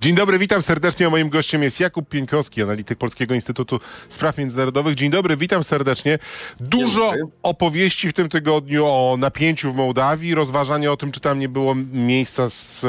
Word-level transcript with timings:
Dzień 0.00 0.14
dobry, 0.14 0.38
witam 0.38 0.62
serdecznie. 0.62 1.06
A 1.06 1.10
moim 1.10 1.28
gościem 1.28 1.62
jest 1.62 1.80
Jakub 1.80 2.08
Pieńkowski, 2.08 2.62
analityk 2.62 2.98
Polskiego 2.98 3.34
Instytutu 3.34 3.80
Spraw 4.08 4.38
Międzynarodowych. 4.38 4.94
Dzień 4.94 5.10
dobry, 5.10 5.36
witam 5.36 5.64
serdecznie. 5.64 6.18
Dużo 6.60 7.12
opowieści 7.42 8.08
w 8.08 8.12
tym 8.12 8.28
tygodniu 8.28 8.86
o 8.86 9.16
napięciu 9.18 9.72
w 9.72 9.76
Mołdawii, 9.76 10.34
rozważania 10.34 10.92
o 10.92 10.96
tym, 10.96 11.12
czy 11.12 11.20
tam 11.20 11.38
nie 11.38 11.48
było 11.48 11.74
miejsca, 11.92 12.50
z, 12.50 12.80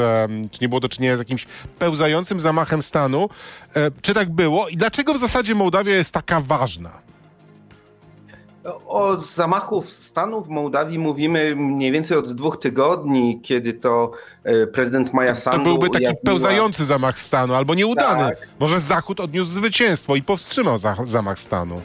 czy 0.50 0.58
nie 0.60 0.68
było 0.68 0.80
do 0.80 0.88
czynienia 0.88 1.16
z 1.16 1.18
jakimś 1.18 1.46
pełzającym 1.78 2.40
zamachem 2.40 2.82
stanu. 2.82 3.28
E, 3.76 3.90
Czy 4.02 4.14
tak 4.14 4.30
było 4.30 4.68
i 4.68 4.76
dlaczego 4.76 5.14
w 5.14 5.20
zasadzie 5.20 5.54
Mołdawia 5.54 5.94
jest 5.94 6.12
taka 6.12 6.40
ważna? 6.40 7.11
O 8.86 9.16
zamachu 9.34 9.82
stanu 9.82 10.42
w 10.42 10.48
Mołdawii 10.48 10.98
mówimy 10.98 11.56
mniej 11.56 11.92
więcej 11.92 12.16
od 12.16 12.32
dwóch 12.34 12.60
tygodni, 12.60 13.40
kiedy 13.42 13.72
to 13.72 14.12
e, 14.44 14.66
prezydent 14.66 15.12
Maja 15.12 15.34
To 15.34 15.40
Sandu 15.40 15.64
byłby 15.64 15.90
taki 15.90 16.04
ujawniła- 16.06 16.24
pełzający 16.24 16.84
zamach 16.84 17.18
stanu, 17.18 17.54
albo 17.54 17.74
nieudany. 17.74 18.22
Tak. 18.22 18.48
Może 18.60 18.80
Zachód 18.80 19.20
odniósł 19.20 19.50
zwycięstwo 19.50 20.16
i 20.16 20.22
powstrzymał 20.22 20.78
za, 20.78 20.96
zamach 21.04 21.38
stanu. 21.38 21.80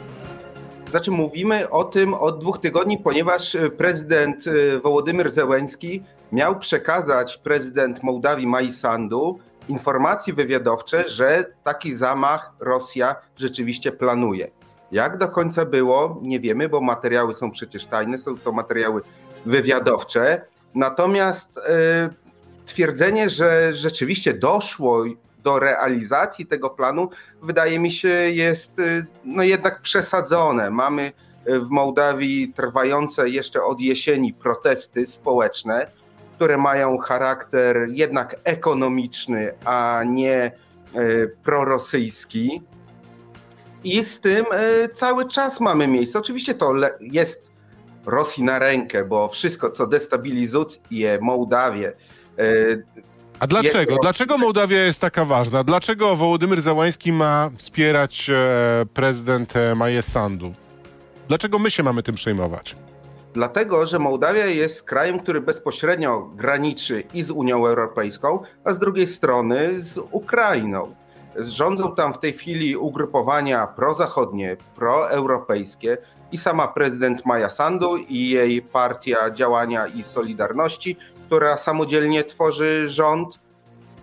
Znaczy 0.90 1.10
mówimy 1.10 1.70
o 1.70 1.84
tym 1.84 2.14
od 2.14 2.38
dwóch 2.40 2.58
tygodni, 2.60 2.98
ponieważ 2.98 3.54
e, 3.54 3.70
prezydent 3.70 4.44
e, 4.46 4.78
Wołodymyr 4.80 5.30
Zełenski 5.30 6.02
miał 6.32 6.58
przekazać 6.58 7.36
prezydent 7.36 8.02
Mołdawii 8.02 8.46
Mai 8.46 8.72
Sandu 8.72 9.38
informacje 9.68 10.34
wywiadowcze, 10.34 11.08
że 11.08 11.44
taki 11.64 11.94
zamach 11.94 12.52
Rosja 12.60 13.16
rzeczywiście 13.36 13.92
planuje. 13.92 14.50
Jak 14.92 15.18
do 15.18 15.28
końca 15.28 15.64
było, 15.64 16.20
nie 16.22 16.40
wiemy, 16.40 16.68
bo 16.68 16.80
materiały 16.80 17.34
są 17.34 17.50
przecież 17.50 17.86
tajne, 17.86 18.18
są 18.18 18.38
to 18.38 18.52
materiały 18.52 19.02
wywiadowcze. 19.46 20.42
Natomiast 20.74 21.58
e, 21.58 22.10
twierdzenie, 22.66 23.30
że 23.30 23.74
rzeczywiście 23.74 24.34
doszło 24.34 25.04
do 25.44 25.58
realizacji 25.58 26.46
tego 26.46 26.70
planu, 26.70 27.10
wydaje 27.42 27.80
mi 27.80 27.92
się, 27.92 28.08
jest 28.08 28.78
y, 28.78 29.06
no 29.24 29.42
jednak 29.42 29.82
przesadzone. 29.82 30.70
Mamy 30.70 31.12
y, 31.48 31.60
w 31.60 31.68
Mołdawii 31.70 32.52
trwające 32.56 33.28
jeszcze 33.30 33.64
od 33.64 33.80
jesieni 33.80 34.34
protesty 34.34 35.06
społeczne, 35.06 35.86
które 36.36 36.58
mają 36.58 36.98
charakter 36.98 37.76
jednak 37.90 38.36
ekonomiczny, 38.44 39.52
a 39.64 40.02
nie 40.06 40.52
y, 40.96 41.36
prorosyjski. 41.44 42.62
I 43.84 44.04
z 44.04 44.20
tym 44.20 44.44
y, 44.84 44.88
cały 44.94 45.28
czas 45.28 45.60
mamy 45.60 45.88
miejsce. 45.88 46.18
Oczywiście 46.18 46.54
to 46.54 46.72
jest 47.00 47.50
Rosji 48.06 48.44
na 48.44 48.58
rękę, 48.58 49.04
bo 49.04 49.28
wszystko, 49.28 49.70
co 49.70 49.86
destabilizuje 49.86 51.18
Mołdawię, 51.20 51.92
y, 52.40 52.82
A 53.40 53.46
dlaczego? 53.46 53.90
Jest- 53.92 54.02
Dlaczego 54.02 54.38
Mołdawia 54.38 54.78
jest 54.84 55.00
taka 55.00 55.24
ważna? 55.24 55.64
Dlaczego 55.64 56.16
Wołodymyr 56.16 56.62
Załański 56.62 57.12
ma 57.12 57.50
wspierać 57.56 58.30
e, 58.30 58.86
prezydent 58.94 59.56
e, 59.56 59.74
Maję 59.74 60.02
Sandu? 60.02 60.52
Dlaczego 61.28 61.58
my 61.58 61.70
się 61.70 61.82
mamy 61.82 62.02
tym 62.02 62.14
przejmować? 62.14 62.76
Dlatego, 63.34 63.86
że 63.86 63.98
Mołdawia 63.98 64.46
jest 64.46 64.82
krajem, 64.82 65.20
który 65.20 65.40
bezpośrednio 65.40 66.30
graniczy 66.36 67.02
i 67.14 67.22
z 67.22 67.30
Unią 67.30 67.66
Europejską, 67.66 68.40
a 68.64 68.72
z 68.74 68.78
drugiej 68.78 69.06
strony 69.06 69.82
z 69.82 69.98
Ukrainą. 70.10 70.94
Rządzą 71.38 71.94
tam 71.94 72.14
w 72.14 72.18
tej 72.18 72.32
chwili 72.32 72.76
ugrupowania 72.76 73.66
prozachodnie, 73.66 74.56
proeuropejskie 74.76 75.98
i 76.32 76.38
sama 76.38 76.68
prezydent 76.68 77.26
Maja 77.26 77.50
Sandu 77.50 77.96
i 77.96 78.28
jej 78.28 78.62
partia 78.62 79.30
działania 79.30 79.86
i 79.86 80.02
Solidarności, 80.02 80.96
która 81.26 81.56
samodzielnie 81.56 82.24
tworzy 82.24 82.88
rząd 82.88 83.40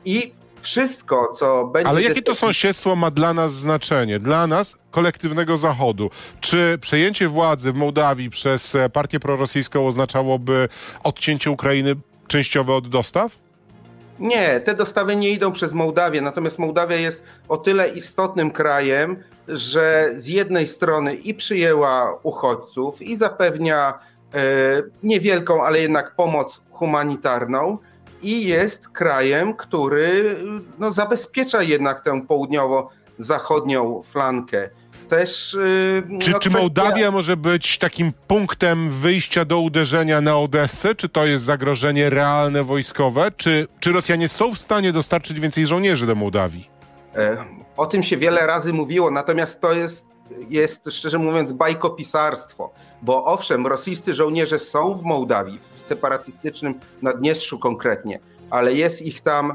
i 0.06 0.34
wszystko, 0.62 1.34
co 1.38 1.68
będzie... 1.68 1.90
Ale 1.90 2.04
jakie 2.04 2.22
to 2.22 2.36
sąsiedztwo 2.36 2.96
ma 2.96 3.12
dla 3.12 3.34
nas 3.34 3.54
znaczenie? 3.54 4.20
Dla 4.20 4.48
nas, 4.48 4.78
kolektywnego 4.92 5.58
Zachodu. 5.58 6.10
Czy 6.42 6.78
przejęcie 6.82 7.28
władzy 7.28 7.72
w 7.72 7.76
Mołdawii 7.76 8.30
przez 8.30 8.76
e, 8.76 8.90
partię 8.90 9.20
prorosyjską 9.20 9.88
oznaczałoby 9.88 10.70
odcięcie 11.04 11.52
Ukrainy 11.52 11.96
częściowe 12.28 12.74
od 12.74 12.88
dostaw? 12.88 13.45
Nie, 14.20 14.60
te 14.60 14.76
dostawy 14.76 15.16
nie 15.16 15.30
idą 15.30 15.52
przez 15.52 15.74
Mołdawię, 15.74 16.22
natomiast 16.22 16.60
Mołdawia 16.60 16.96
jest 16.96 17.24
o 17.50 17.58
tyle 17.58 17.88
istotnym 17.88 18.52
krajem, 18.52 19.24
że 19.48 20.10
z 20.16 20.28
jednej 20.28 20.68
strony 20.68 21.14
i 21.14 21.34
przyjęła 21.34 22.20
uchodźców 22.24 23.02
i 23.02 23.18
zapewnia 23.18 24.00
e, 24.34 24.38
niewielką, 25.04 25.64
ale 25.64 25.80
jednak 25.80 26.16
pomoc 26.16 26.62
humanitarną 26.72 27.78
i 28.22 28.48
jest 28.48 28.90
krajem, 28.90 29.54
który 29.54 30.36
no, 30.80 30.94
zabezpiecza 30.94 31.64
jednak 31.64 32.04
tę 32.04 32.22
południowo-zachodnią 32.28 34.02
flankę. 34.04 34.70
Też, 35.10 35.58
e, 36.14 36.20
Czy, 36.20 36.32
no, 36.32 36.40
czy 36.40 36.50
Mołdawia 36.50 37.12
może 37.12 37.38
być 37.38 37.78
takim 37.78 38.12
punktem 38.28 38.90
wyjścia 38.90 39.46
do 39.46 39.60
uderzenia 39.60 40.22
na 40.22 40.38
Odessę? 40.38 40.96
Czy 40.96 41.10
to 41.10 41.26
jest 41.26 41.44
zagrożenie 41.44 42.10
realne 42.10 42.64
wojskowe? 42.64 43.32
Czy, 43.38 43.68
czy 43.80 43.92
Rosjanie 43.92 44.30
są 44.30 44.54
w 44.54 44.60
stanie 44.60 44.92
dostarczyć 44.92 45.40
więcej 45.40 45.68
żołnierzy 45.68 46.08
do 46.08 46.16
Mołdawii? 46.16 46.70
E, 47.16 47.38
O 47.78 47.86
tym 47.86 48.04
się 48.04 48.18
wiele 48.18 48.48
razy 48.48 48.74
mówiło, 48.74 49.12
natomiast 49.12 49.62
to 49.62 49.74
jest, 49.74 50.06
jest 50.50 50.90
szczerze 50.92 51.18
mówiąc 51.20 51.52
bajkopisarstwo, 51.52 52.74
bo 53.02 53.24
owszem, 53.26 53.68
rosyjscy 53.68 54.14
żołnierze 54.14 54.60
są 54.60 54.94
w 54.96 55.04
Mołdawii, 55.04 55.60
w 55.76 55.88
separatystycznym 55.90 56.80
Naddniestrzu 57.02 57.60
konkretnie, 57.60 58.20
ale 58.50 58.74
jest 58.74 59.02
ich 59.02 59.22
tam 59.22 59.54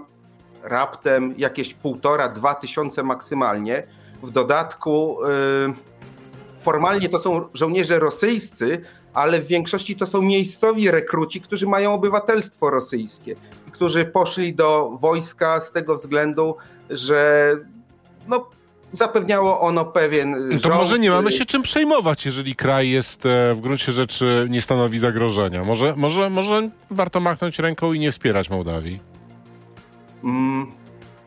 raptem 0.62 1.34
jakieś 1.38 1.74
półtora, 1.74 2.28
dwa 2.28 2.54
tysiące 2.54 3.02
maksymalnie. 3.02 3.82
W 4.22 4.30
dodatku 4.30 5.18
y, 5.24 6.60
formalnie 6.60 7.08
to 7.08 7.18
są 7.18 7.48
żołnierze 7.54 7.98
rosyjscy, 7.98 8.82
ale 9.14 9.40
w 9.40 9.46
większości 9.46 9.96
to 9.96 10.06
są 10.06 10.22
miejscowi 10.22 10.90
rekruci, 10.90 11.40
którzy 11.40 11.66
mają 11.66 11.94
obywatelstwo 11.94 12.70
rosyjskie 12.70 13.36
którzy 13.80 14.04
poszli 14.04 14.54
do 14.54 14.90
wojska 15.00 15.60
z 15.60 15.72
tego 15.72 15.96
względu, 15.96 16.56
że 16.90 17.52
no, 18.28 18.46
zapewniało 18.92 19.60
ono 19.60 19.84
pewien. 19.84 20.58
To 20.62 20.68
może 20.68 20.98
nie 20.98 21.10
mamy 21.10 21.28
y, 21.28 21.32
się 21.32 21.46
czym 21.46 21.62
przejmować, 21.62 22.26
jeżeli 22.26 22.56
kraj 22.56 22.90
jest 22.90 23.26
e, 23.26 23.54
w 23.54 23.60
gruncie 23.60 23.92
rzeczy 23.92 24.46
nie 24.50 24.62
stanowi 24.62 24.98
zagrożenia. 24.98 25.64
Może, 25.64 25.94
może, 25.96 26.30
może 26.30 26.70
warto 26.90 27.20
machnąć 27.20 27.58
ręką 27.58 27.92
i 27.92 27.98
nie 27.98 28.12
wspierać 28.12 28.50
Mołdawii. 28.50 29.00
mm, 30.24 30.66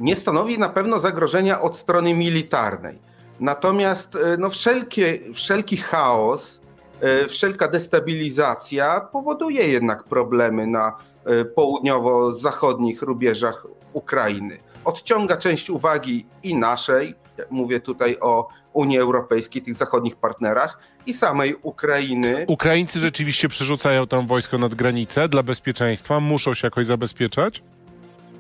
nie 0.04 0.16
stanowi 0.16 0.60
na 0.60 0.70
pewno 0.70 1.00
zagrożenia 1.00 1.62
od 1.62 1.78
strony 1.78 2.14
militarnej. 2.14 3.00
Natomiast 3.40 4.16
e, 4.16 4.38
no, 4.38 4.50
wszelkie, 4.50 5.20
wszelki 5.34 5.78
chaos, 5.78 6.60
e, 7.02 7.28
wszelka 7.28 7.68
destabilizacja 7.68 9.02
powoduje 9.02 9.68
jednak 9.68 10.04
problemy 10.04 10.68
na 10.68 10.98
e, 11.26 11.46
południowo-zachodnich 11.46 13.02
rubieżach 13.02 13.68
Ukrainy. 13.94 14.58
Odciąga 14.86 15.38
część 15.38 15.70
uwagi 15.70 16.26
i 16.44 16.56
naszej, 16.56 17.16
mówię 17.50 17.80
tutaj 17.80 18.18
o 18.22 18.48
Unii 18.74 18.98
Europejskiej, 18.98 19.62
tych 19.62 19.74
zachodnich 19.74 20.16
partnerach, 20.16 20.78
i 21.06 21.14
samej 21.14 21.56
Ukrainy. 21.62 22.46
Ukraińcy 22.48 23.00
rzeczywiście 23.00 23.50
przerzucają 23.50 24.08
tam 24.08 24.28
wojsko 24.28 24.58
nad 24.58 24.76
granicę 24.76 25.30
dla 25.30 25.44
bezpieczeństwa, 25.44 26.20
muszą 26.20 26.54
się 26.54 26.68
jakoś 26.68 26.86
zabezpieczać. 26.86 27.64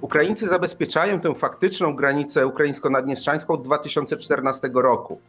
Ukraińcy 0.04 0.48
zabezpieczają 0.48 1.20
tę 1.20 1.36
faktyczną 1.36 1.96
granicę 1.96 2.48
ukraińsko-naddniestrzańską 2.48 3.54
od 3.54 3.64
2014 3.64 4.70
roku. 4.74 5.22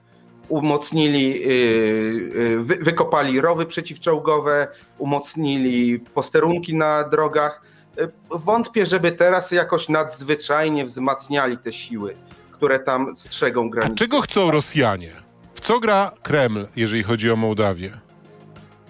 Umocnili, 0.48 1.40
yy, 1.40 2.62
wy, 2.62 2.76
wykopali 2.76 3.40
rowy 3.40 3.66
przeciwczołgowe, 3.66 4.68
umocnili 4.98 5.98
posterunki 5.98 6.76
na 6.76 7.08
drogach. 7.08 7.62
Yy, 7.96 8.08
Wątpię, 8.30 8.86
żeby 8.86 9.12
teraz 9.12 9.50
jakoś 9.50 9.88
nadzwyczajnie 9.88 10.84
wzmacniali 10.84 11.58
te 11.58 11.72
siły, 11.72 12.16
które 12.52 12.78
tam 12.78 13.16
strzegą 13.16 13.66
A 13.66 13.68
granicy. 13.68 13.96
czego 13.96 14.20
chcą 14.20 14.50
Rosjanie? 14.50 15.12
W 15.54 15.60
co 15.60 15.80
gra 15.80 16.12
Kreml, 16.22 16.66
jeżeli 16.76 17.02
chodzi 17.02 17.30
o 17.30 17.36
Mołdawię? 17.36 17.92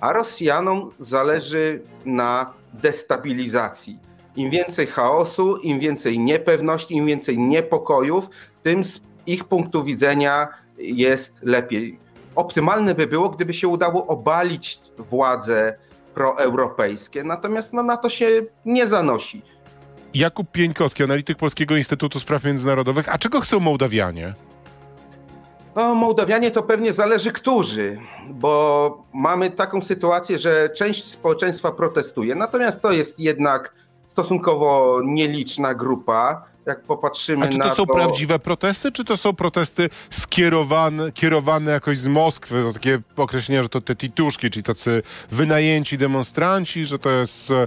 A 0.01 0.13
Rosjanom 0.13 0.91
zależy 0.99 1.83
na 2.05 2.53
destabilizacji. 2.73 3.99
Im 4.37 4.51
więcej 4.51 4.87
chaosu, 4.87 5.57
im 5.57 5.81
więcej 5.81 6.19
niepewności, 6.19 6.95
im 6.95 7.07
więcej 7.07 7.39
niepokojów, 7.39 8.29
tym 8.63 8.85
z 8.85 9.01
ich 9.27 9.45
punktu 9.45 9.85
widzenia 9.85 10.49
jest 10.79 11.41
lepiej. 11.43 11.99
Optymalne 12.37 12.95
by 12.95 13.07
było, 13.07 13.29
gdyby 13.29 13.55
się 13.55 13.69
udało 13.69 14.07
obalić 14.07 14.81
władze 14.99 15.77
proeuropejskie, 16.15 17.25
natomiast 17.25 17.73
no, 17.73 17.83
na 17.83 17.97
to 17.97 18.09
się 18.09 18.27
nie 18.65 18.87
zanosi. 18.87 19.43
Jakub 20.15 20.51
Pieńkowski, 20.51 21.03
analityk 21.03 21.39
Polskiego 21.39 21.77
Instytutu 21.77 22.21
Spraw 22.21 22.45
Międzynarodowych. 22.45 23.09
A 23.09 23.19
czego 23.19 23.41
chcą 23.41 23.61
Mołdawianie? 23.61 24.35
No, 25.77 25.95
Mołdawianie 25.95 26.51
to 26.51 26.63
pewnie 26.63 26.93
zależy 26.93 27.33
którzy, 27.33 27.99
bo 28.31 29.05
mamy 29.15 29.51
taką 29.51 29.83
sytuację, 29.83 30.39
że 30.39 30.71
część 30.71 31.05
społeczeństwa 31.05 31.73
protestuje, 31.73 32.35
natomiast 32.35 32.83
to 32.83 32.93
jest 32.93 33.21
jednak 33.21 33.73
stosunkowo 34.15 35.01
nieliczna 35.05 35.75
grupa. 35.75 36.45
Jak 36.67 36.83
popatrzymy 36.83 37.47
A 37.47 37.49
czy 37.49 37.59
to 37.59 37.71
są 37.71 37.87
to... 37.87 37.95
prawdziwe 37.95 38.39
protesty, 38.39 38.93
czy 38.93 39.05
to 39.05 39.17
są 39.17 39.33
protesty 39.33 39.91
skierowane, 40.11 41.13
kierowane 41.13 41.71
jakoś 41.71 41.99
z 41.99 42.07
Moskwy? 42.07 42.63
To 42.63 42.73
takie 42.73 42.99
określenie, 43.17 43.63
że 43.63 43.69
to 43.69 43.81
te 43.81 43.97
tituszki, 43.97 44.51
czyli 44.51 44.65
tacy 44.65 45.03
wynajęci 45.31 45.99
demonstranci, 45.99 46.85
że 46.85 46.99
to 46.99 47.11
jest 47.11 47.51
e, 47.51 47.67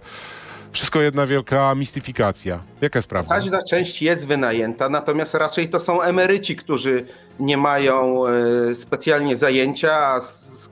wszystko 0.71 1.01
jedna 1.01 1.27
wielka 1.27 1.75
mistyfikacja. 1.75 2.63
Jaka 2.81 2.99
jest 2.99 3.09
prawda? 3.09 3.35
Każda 3.35 3.63
część 3.63 4.01
jest 4.01 4.27
wynajęta, 4.27 4.89
natomiast 4.89 5.33
raczej 5.33 5.69
to 5.69 5.79
są 5.79 6.01
emeryci, 6.01 6.55
którzy 6.55 7.05
nie 7.39 7.57
mają 7.57 8.27
e, 8.27 8.75
specjalnie 8.75 9.37
zajęcia, 9.37 9.97
a 9.97 10.21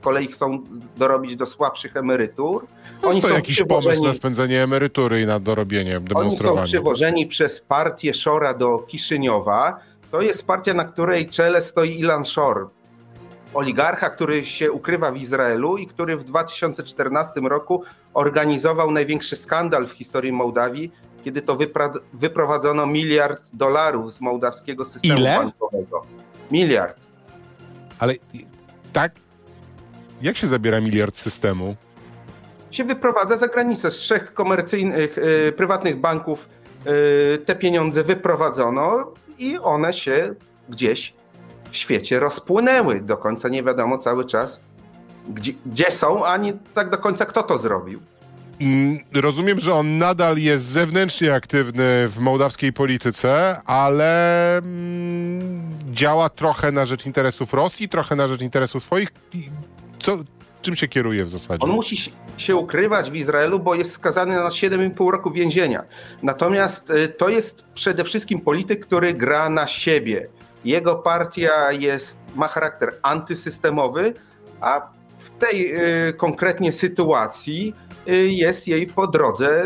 kolei 0.06 0.26
chcą 0.26 0.62
dorobić 0.96 1.36
do 1.36 1.46
słabszych 1.46 1.96
emerytur. 1.96 2.66
Oni 3.02 3.22
to 3.22 3.28
jakiś 3.28 3.62
pomysł 3.62 4.04
na 4.04 4.12
spędzenie 4.14 4.62
emerytury 4.62 5.20
i 5.20 5.26
na 5.26 5.40
dorobienie, 5.40 5.96
Oni 5.96 6.08
są 6.08 6.14
demonstrowanie. 6.14 6.66
przywożeni 6.66 7.26
przez 7.26 7.60
partię 7.60 8.14
Szora 8.14 8.54
do 8.54 8.78
Kiszyniowa. 8.78 9.80
To 10.10 10.20
jest 10.22 10.42
partia, 10.46 10.74
na 10.74 10.84
której 10.84 11.28
czele 11.28 11.62
stoi 11.62 11.98
Ilan 12.00 12.24
Szor, 12.24 12.68
oligarcha, 13.54 14.10
który 14.10 14.46
się 14.46 14.72
ukrywa 14.72 15.12
w 15.12 15.16
Izraelu 15.16 15.76
i 15.76 15.86
który 15.86 16.16
w 16.16 16.24
2014 16.24 17.40
roku 17.40 17.82
organizował 18.14 18.90
największy 18.90 19.36
skandal 19.36 19.86
w 19.86 19.92
historii 19.92 20.32
Mołdawii, 20.32 20.92
kiedy 21.24 21.42
to 21.42 21.56
wypra- 21.56 21.98
wyprowadzono 22.12 22.86
miliard 22.86 23.42
dolarów 23.52 24.12
z 24.12 24.20
mołdawskiego 24.20 24.84
systemu 24.84 25.18
Ile? 25.20 25.38
bankowego. 25.38 26.02
Miliard. 26.50 26.96
Ale 27.98 28.14
tak? 28.92 29.12
Jak 30.22 30.36
się 30.36 30.46
zabiera 30.46 30.80
miliard 30.80 31.16
systemu? 31.16 31.76
się 32.76 32.84
wyprowadza 32.84 33.36
za 33.36 33.48
granicę. 33.48 33.90
Z 33.90 33.94
trzech 33.94 34.34
komercyjnych, 34.34 35.18
y, 35.18 35.52
prywatnych 35.56 36.00
banków 36.00 36.48
y, 37.34 37.38
te 37.38 37.56
pieniądze 37.56 38.04
wyprowadzono 38.04 39.12
i 39.38 39.58
one 39.58 39.92
się 39.92 40.34
gdzieś 40.68 41.14
w 41.70 41.76
świecie 41.76 42.20
rozpłynęły. 42.20 43.00
Do 43.00 43.16
końca 43.16 43.48
nie 43.48 43.62
wiadomo 43.62 43.98
cały 43.98 44.24
czas, 44.24 44.60
gdzie, 45.28 45.52
gdzie 45.66 45.90
są, 45.90 46.24
ani 46.24 46.52
tak 46.74 46.90
do 46.90 46.98
końca 46.98 47.26
kto 47.26 47.42
to 47.42 47.58
zrobił. 47.58 48.00
Mm, 48.60 48.98
Rozumiem, 49.14 49.60
że 49.60 49.74
on 49.74 49.98
nadal 49.98 50.38
jest 50.38 50.64
zewnętrznie 50.64 51.34
aktywny 51.34 52.08
w 52.08 52.18
mołdawskiej 52.18 52.72
polityce, 52.72 53.60
ale 53.64 54.58
mm, 54.58 55.70
działa 55.92 56.28
trochę 56.28 56.72
na 56.72 56.84
rzecz 56.84 57.06
interesów 57.06 57.54
Rosji, 57.54 57.88
trochę 57.88 58.16
na 58.16 58.28
rzecz 58.28 58.42
interesów 58.42 58.82
swoich. 58.82 59.08
Co, 60.06 60.16
czym 60.62 60.76
się 60.76 60.88
kieruje 60.88 61.24
w 61.24 61.28
zasadzie? 61.28 61.64
On 61.64 61.70
musi 61.70 62.12
się- 62.36 62.56
ukrywać 62.56 63.10
w 63.10 63.14
Izraelu, 63.14 63.60
bo 63.60 63.74
jest 63.74 63.92
skazany 63.92 64.34
na 64.36 64.48
7,5 64.50 65.10
roku 65.10 65.30
więzienia. 65.30 65.82
Natomiast 66.22 66.90
y, 66.90 67.08
to 67.08 67.28
jest 67.28 67.64
przede 67.74 68.04
wszystkim 68.04 68.40
polityk, 68.40 68.86
który 68.86 69.12
gra 69.14 69.50
na 69.50 69.66
siebie. 69.66 70.28
Jego 70.64 70.94
partia 70.94 71.72
jest, 71.72 72.16
ma 72.34 72.48
charakter 72.48 72.94
antysystemowy, 73.02 74.14
a 74.60 74.88
w 75.18 75.30
tej 75.38 75.76
y, 76.08 76.12
konkretnie 76.12 76.72
sytuacji 76.72 77.74
y, 78.08 78.16
jest 78.30 78.66
jej 78.68 78.86
po 78.86 79.06
drodze 79.06 79.64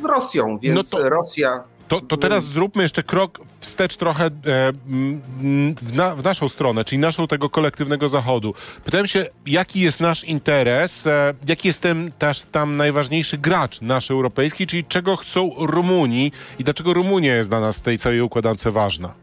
z 0.00 0.04
Rosją, 0.04 0.58
więc 0.58 0.76
No 0.76 0.84
to- 0.84 1.08
Rosja 1.08 1.64
To, 1.88 2.00
to 2.00 2.16
teraz 2.16 2.44
zróbmy 2.44 2.82
jeszcze 2.82 3.02
krok 3.02 3.40
wstecz 3.60 3.96
trochę 3.96 4.24
e, 4.26 4.30
mm, 4.88 5.74
w, 5.82 5.96
na, 5.96 6.16
w 6.16 6.24
naszą 6.24 6.48
stronę, 6.48 6.84
czyli 6.84 6.98
naszą 6.98 7.26
tego 7.26 7.50
kolektywnego 7.50 8.08
zachodu. 8.08 8.54
Pytałem 8.84 9.06
się, 9.06 9.26
jaki 9.46 9.80
jest 9.80 10.00
nasz 10.00 10.24
interes, 10.24 11.06
e, 11.06 11.34
jaki 11.48 11.68
jest 11.68 11.82
ten 11.82 12.12
też 12.18 12.42
tam 12.42 12.76
najważniejszy 12.76 13.38
gracz 13.38 13.80
nasz 13.80 14.10
europejski, 14.10 14.66
czyli 14.66 14.84
czego 14.84 15.16
chcą 15.16 15.50
Rumuni 15.58 16.32
i 16.58 16.64
dlaczego 16.64 16.94
Rumunia 16.94 17.36
jest 17.36 17.50
dla 17.50 17.60
nas 17.60 17.78
w 17.78 17.82
tej 17.82 17.98
całej 17.98 18.20
układance 18.20 18.64
ważna. 18.64 19.14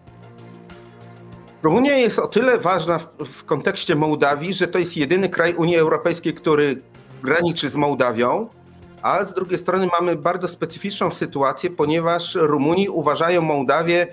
Rumunia 1.63 1.97
jest 1.97 2.19
o 2.19 2.27
tyle 2.27 2.57
ważna 2.57 3.00
w, 3.00 3.25
w 3.25 3.44
kontekście 3.44 3.95
Mołdawii, 3.95 4.53
że 4.53 4.67
to 4.67 4.79
jest 4.79 4.97
jedyny 4.97 5.29
kraj 5.29 5.56
Unii 5.56 5.77
Europejskiej, 5.77 6.33
który 6.33 6.81
graniczy 7.23 7.69
z 7.69 7.75
Mołdawią, 7.75 8.50
a 9.06 9.25
z 9.25 9.34
drugiej 9.34 9.60
strony 9.60 9.88
mamy 10.00 10.16
bardzo 10.16 10.48
specyficzną 10.48 11.12
sytuację, 11.12 11.69
ponieważ 11.69 12.36
Rumuni 12.36 12.90
uważają 12.90 13.42
Mołdawię 13.42 14.07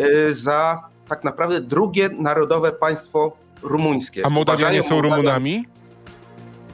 y, 0.00 0.34
za 0.34 0.82
tak 1.08 1.24
naprawdę 1.24 1.60
drugie 1.60 2.08
narodowe 2.08 2.72
państwo 2.72 3.32
rumuńskie. 3.62 4.26
A 4.26 4.30
Mołdawianie 4.30 4.82
są 4.82 4.94
Mołdawian- 4.96 5.02
Rumunami? 5.16 5.64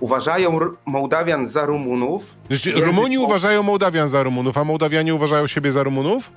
Uważają 0.00 0.58
Mołdawian 0.86 1.46
za 1.48 1.66
Rumunów. 1.66 2.22
Znaczy, 2.48 2.72
Rumuni 2.72 3.18
uważają 3.18 3.62
Mołdawian 3.62 4.08
za 4.08 4.22
Rumunów, 4.22 4.58
a 4.58 4.64
Mołdawianie 4.64 5.14
uważają 5.14 5.46
siebie 5.46 5.72
za 5.72 5.82
Rumunów? 5.82 6.30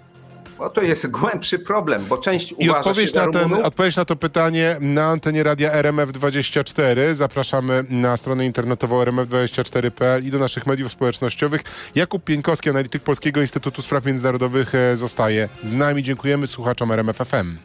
No 0.62 0.70
to 0.70 0.82
jest 0.82 1.08
głębszy 1.08 1.60
problem, 1.60 2.06
bo 2.06 2.18
część 2.18 2.52
I 2.60 2.70
uważa 2.70 2.80
odpowiedź 2.80 3.14
na, 3.14 3.28
ten, 3.28 3.42
Rumunów. 3.42 3.66
odpowiedź 3.66 3.96
na 3.96 4.06
to 4.06 4.16
pytanie 4.16 4.78
na 4.80 5.06
antenie 5.06 5.44
radia 5.44 5.82
RMF24. 5.82 7.14
Zapraszamy 7.14 7.84
na 7.90 8.18
stronę 8.18 8.46
internetową 8.46 9.04
rmf24.pl 9.04 10.28
i 10.28 10.32
do 10.32 10.40
naszych 10.40 10.66
mediów 10.66 10.92
społecznościowych. 10.92 11.62
Jakub 11.96 12.24
Pieńkowski, 12.24 12.70
analityk 12.70 13.04
Polskiego 13.04 13.42
Instytutu 13.42 13.82
Spraw 13.82 14.06
Międzynarodowych 14.06 14.76
e, 14.76 14.98
zostaje 14.98 15.50
z 15.64 15.74
nami. 15.74 16.04
Dziękujemy 16.04 16.48
słuchaczom 16.48 16.92
RMF 16.92 17.18
FM. 17.18 17.58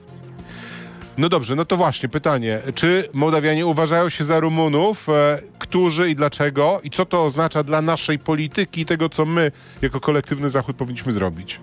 No 1.18 1.28
dobrze, 1.28 1.56
no 1.56 1.64
to 1.64 1.76
właśnie 1.76 2.08
pytanie. 2.08 2.60
Czy 2.74 3.08
Mołdawianie 3.12 3.66
uważają 3.66 4.08
się 4.08 4.24
za 4.24 4.40
Rumunów? 4.40 5.08
E, 5.08 5.38
którzy 5.58 6.10
i 6.10 6.16
dlaczego? 6.16 6.80
I 6.84 6.90
co 6.90 7.04
to 7.06 7.24
oznacza 7.24 7.62
dla 7.62 7.82
naszej 7.82 8.18
polityki 8.18 8.80
i 8.80 8.86
tego, 8.86 9.08
co 9.08 9.24
my 9.24 9.52
jako 9.82 10.00
kolektywny 10.00 10.50
Zachód 10.50 10.76
powinniśmy 10.76 11.12
zrobić? 11.12 11.60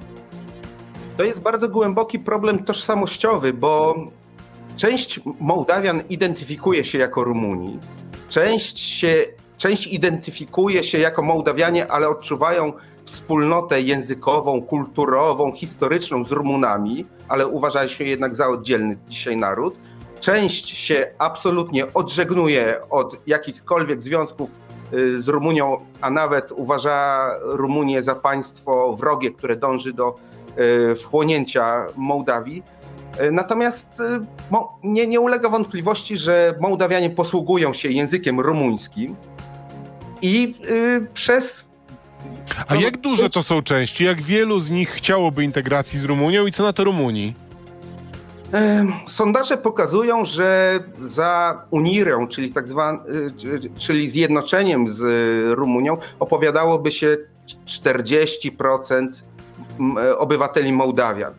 To 1.18 1.24
jest 1.24 1.40
bardzo 1.40 1.70
głęboki 1.70 2.20
problem 2.20 2.66
tożsamościowy, 2.66 3.54
bo 3.54 3.96
część 4.78 5.20
Mołdawian 5.40 6.02
identyfikuje 6.10 6.86
się 6.86 6.98
jako 6.98 7.24
Rumuni, 7.24 7.80
część, 8.30 8.80
się, 8.80 9.26
część 9.58 9.88
identyfikuje 9.88 10.84
się 10.84 11.00
jako 11.00 11.22
Mołdawianie, 11.22 11.92
ale 11.92 12.10
odczuwają 12.10 12.74
wspólnotę 13.06 13.82
językową, 13.82 14.62
kulturową, 14.62 15.52
historyczną 15.52 16.26
z 16.26 16.32
Rumunami, 16.32 17.06
ale 17.28 17.48
uważają 17.48 17.88
się 17.88 18.04
jednak 18.04 18.36
za 18.36 18.48
oddzielny 18.48 18.98
dzisiaj 19.10 19.38
naród. 19.38 19.76
Część 20.20 20.78
się 20.78 21.12
absolutnie 21.18 21.94
odżegnuje 21.94 22.80
od 22.90 23.18
jakichkolwiek 23.28 24.02
związków 24.02 24.50
y, 24.94 25.22
z 25.22 25.28
Rumunią, 25.28 25.78
a 26.02 26.10
nawet 26.10 26.52
uważa 26.52 27.30
Rumunię 27.42 28.04
za 28.04 28.16
państwo 28.16 28.96
wrogie, 28.96 29.32
które 29.32 29.56
dąży 29.56 29.94
do 29.94 30.16
wchłonięcia 31.02 31.86
Mołdawii. 31.96 32.64
Y, 33.22 33.32
Natomiast 33.32 33.88
mo- 34.52 34.80
nie, 34.84 35.08
nie 35.08 35.20
ulega 35.20 35.50
wątpliwości, 35.50 36.18
że 36.18 36.56
Mołdawianie 36.62 37.10
posługują 37.10 37.74
się 37.74 37.90
językiem 37.90 38.40
rumuńskim 38.40 39.16
i 40.22 40.56
przez 41.14 41.66
A 42.68 42.76
No, 42.76 42.82
jak 42.82 42.98
duże 42.98 43.30
to 43.30 43.44
są 43.44 43.62
części? 43.62 44.04
Jak 44.04 44.22
wielu 44.22 44.60
z 44.60 44.70
nich 44.70 44.90
chciałoby 44.90 45.44
integracji 45.44 46.00
z 46.00 46.04
Rumunią 46.04 46.46
i 46.48 46.52
co 46.52 46.64
na 46.64 46.74
to 46.74 46.84
Rumunii? 46.84 47.34
Sondaże 49.08 49.58
pokazują, 49.58 50.26
że 50.26 50.80
za 51.06 51.62
Unirą, 51.72 52.28
czyli 52.28 52.54
tak 52.54 52.68
zwan, 52.68 53.00
czyli 53.78 54.10
zjednoczeniem 54.10 54.90
z 54.90 55.02
Rumunią, 55.58 55.98
opowiadałoby 56.20 56.92
się 56.92 57.18
40% 57.66 58.94
m, 58.94 59.12
e, 59.12 59.33
obywateli 60.18 60.74
Mołdawian, 60.74 61.34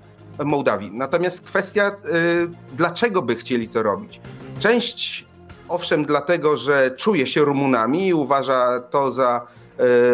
Mołdawii. 0.45 0.91
Natomiast 0.93 1.41
kwestia, 1.41 1.88
y, 1.88 2.49
dlaczego 2.76 3.23
by 3.23 3.37
chcieli 3.37 3.69
to 3.69 3.83
robić? 3.83 4.21
Część, 4.59 5.25
owszem, 5.69 6.05
dlatego, 6.05 6.57
że 6.57 6.91
czuje 6.97 7.26
się 7.26 7.41
Rumunami 7.45 8.07
i 8.09 8.14
uważa 8.14 8.81
to 8.81 9.12
za 9.12 9.47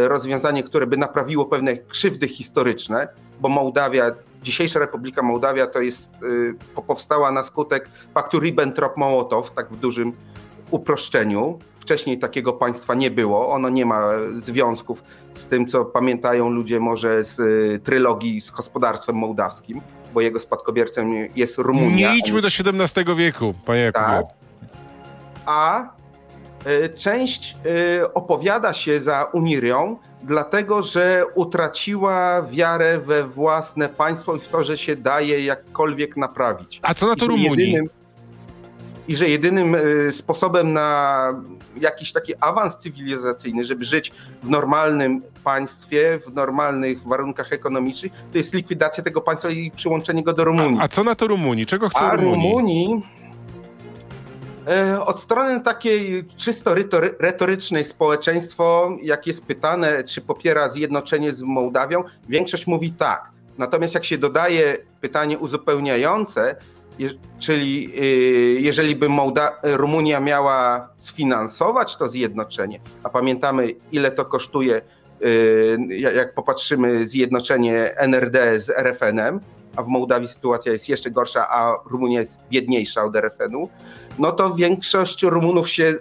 y, 0.04 0.08
rozwiązanie, 0.08 0.62
które 0.62 0.86
by 0.86 0.96
naprawiło 0.96 1.44
pewne 1.44 1.76
krzywdy 1.76 2.28
historyczne, 2.28 3.08
bo 3.40 3.48
Mołdawia 3.48 4.10
dzisiejsza 4.42 4.78
Republika 4.78 5.22
Mołdawia 5.22 5.66
to 5.66 5.80
jest, 5.80 6.08
po- 6.74 6.82
powstała 6.82 7.32
na 7.32 7.42
skutek 7.44 7.88
paktu 8.14 8.38
Ribbentrop-Mołotow, 8.38 9.50
tak 9.50 9.72
w 9.72 9.76
dużym 9.76 10.12
uproszczeniu 10.70 11.58
wcześniej 11.90 12.18
takiego 12.18 12.52
państwa 12.52 12.94
nie 12.94 13.10
było. 13.10 13.48
Ono 13.48 13.68
nie 13.68 13.86
ma 13.86 14.02
związków 14.44 15.02
z 15.34 15.44
tym, 15.44 15.66
co 15.66 15.84
pamiętają 15.84 16.50
ludzie 16.50 16.80
może 16.80 17.24
z 17.24 17.36
trylogii 17.84 18.40
z 18.40 18.50
gospodarstwem 18.50 19.16
mołdawskim, 19.16 19.80
bo 20.14 20.20
jego 20.20 20.40
spadkobiercą 20.40 21.12
jest 21.36 21.58
Rumunia. 21.58 22.12
Nie 22.12 22.18
idźmy 22.18 22.42
do 22.42 22.48
XVII 22.48 23.14
wieku, 23.16 23.54
panie 23.66 23.80
Jakubie. 23.80 24.04
Tak. 24.04 24.24
A 25.46 25.88
część 26.96 27.56
opowiada 28.14 28.72
się 28.72 29.00
za 29.00 29.24
Unirią, 29.32 29.96
dlatego 30.22 30.82
że 30.82 31.24
utraciła 31.34 32.42
wiarę 32.42 32.98
we 32.98 33.24
własne 33.24 33.88
państwo 33.88 34.36
i 34.36 34.40
w 34.40 34.48
to, 34.48 34.64
że 34.64 34.78
się 34.78 34.96
daje 34.96 35.44
jakkolwiek 35.44 36.16
naprawić. 36.16 36.80
A 36.82 36.94
co 36.94 37.06
na 37.06 37.16
to 37.16 37.26
Rumunii? 37.26 37.50
Jedynym, 37.50 37.90
I 39.10 39.16
że 39.16 39.28
jedynym 39.28 39.74
y, 39.74 40.12
sposobem 40.16 40.72
na 40.72 41.42
jakiś 41.80 42.12
taki 42.12 42.34
awans 42.40 42.78
cywilizacyjny, 42.78 43.64
żeby 43.64 43.84
żyć 43.84 44.12
w 44.42 44.48
normalnym 44.48 45.22
państwie, 45.44 46.20
w 46.26 46.34
normalnych 46.34 47.02
warunkach 47.02 47.52
ekonomicznych, 47.52 48.12
to 48.32 48.38
jest 48.38 48.54
likwidacja 48.54 49.04
tego 49.04 49.20
państwa 49.20 49.50
i 49.50 49.70
przyłączenie 49.70 50.22
go 50.22 50.32
do 50.32 50.44
Rumunii. 50.44 50.80
A, 50.80 50.82
a 50.82 50.88
co 50.88 51.04
na 51.04 51.14
to 51.14 51.26
Rumunii? 51.26 51.66
Czego 51.66 51.88
chcą 51.88 52.00
a 52.00 52.16
Rumunii? 52.16 52.48
Rumunii 52.48 53.02
E, 54.68 55.04
od 55.04 55.20
strony 55.20 55.60
takiej 55.60 56.24
czysto 56.36 56.74
retorycznej 57.18 57.84
społeczeństwo, 57.84 58.96
jak 59.02 59.26
jest 59.26 59.44
pytane, 59.44 60.04
czy 60.04 60.20
popiera 60.20 60.68
zjednoczenie 60.68 61.32
z 61.32 61.42
Mołdawią, 61.42 62.04
większość 62.28 62.66
mówi 62.66 62.92
tak. 62.92 63.30
Natomiast 63.58 63.94
jak 63.94 64.04
się 64.04 64.18
dodaje 64.18 64.78
pytanie 65.00 65.38
uzupełniające, 65.38 66.56
czyli 67.38 67.92
y, 68.02 68.60
jeżeli 68.60 68.96
by 68.96 69.08
Mołda 69.08 69.58
Rumunia 69.62 70.20
miała 70.20 70.88
sfinansować 70.98 71.96
to 71.96 72.08
zjednoczenie, 72.08 72.80
a 73.02 73.08
pamiętamy 73.08 73.74
ile 73.92 74.10
to 74.10 74.24
kosztuje, 74.24 74.80
y, 75.22 75.78
jak 75.90 76.34
popatrzymy 76.34 77.06
zjednoczenie 77.06 77.96
NRD 77.96 78.60
z 78.60 78.70
RFN-em, 78.70 79.40
a 79.76 79.82
w 79.82 79.86
Mołdawii 79.86 80.28
sytuacja 80.28 80.72
jest 80.72 80.88
jeszcze 80.88 81.10
gorsza, 81.10 81.48
a 81.48 81.76
Rumunia 81.90 82.20
jest 82.20 82.38
biedniejsza 82.50 83.04
od 83.04 83.16
RFN-u, 83.16 83.68
no 84.18 84.32
to 84.32 84.54
większość 84.54 85.22
Rumunów 85.22 85.68
się 85.68 85.94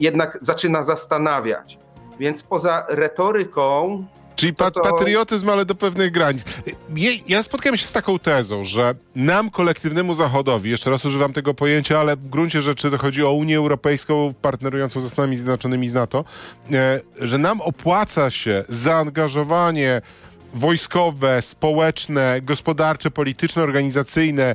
jednak 0.00 0.38
zaczyna 0.40 0.82
zastanawiać. 0.82 1.78
Więc 2.18 2.42
poza 2.42 2.86
retoryką. 2.88 4.04
Czyli 4.38 4.54
pa 4.54 4.70
to... 4.70 4.80
patriotyzm, 4.80 5.50
ale 5.50 5.64
do 5.64 5.74
pewnych 5.74 6.10
granic. 6.10 6.44
Ja 7.28 7.42
spotkałem 7.42 7.76
się 7.76 7.86
z 7.86 7.92
taką 7.92 8.18
tezą, 8.18 8.64
że 8.64 8.94
nam, 9.14 9.50
kolektywnemu 9.50 10.14
Zachodowi, 10.14 10.70
jeszcze 10.70 10.90
raz 10.90 11.04
używam 11.04 11.32
tego 11.32 11.54
pojęcia, 11.54 12.00
ale 12.00 12.16
w 12.16 12.28
gruncie 12.28 12.60
rzeczy 12.60 12.98
chodzi 12.98 13.24
o 13.24 13.32
Unię 13.32 13.56
Europejską 13.56 14.34
partnerującą 14.42 15.00
ze 15.00 15.10
Stanami 15.10 15.36
Zjednoczonymi 15.36 15.88
z 15.88 15.94
NATO, 15.94 16.24
e, 16.72 17.00
że 17.20 17.38
nam 17.38 17.60
opłaca 17.60 18.30
się 18.30 18.64
zaangażowanie 18.68 20.02
wojskowe, 20.54 21.42
społeczne, 21.42 22.40
gospodarcze, 22.42 23.10
polityczne, 23.10 23.62
organizacyjne 23.62 24.54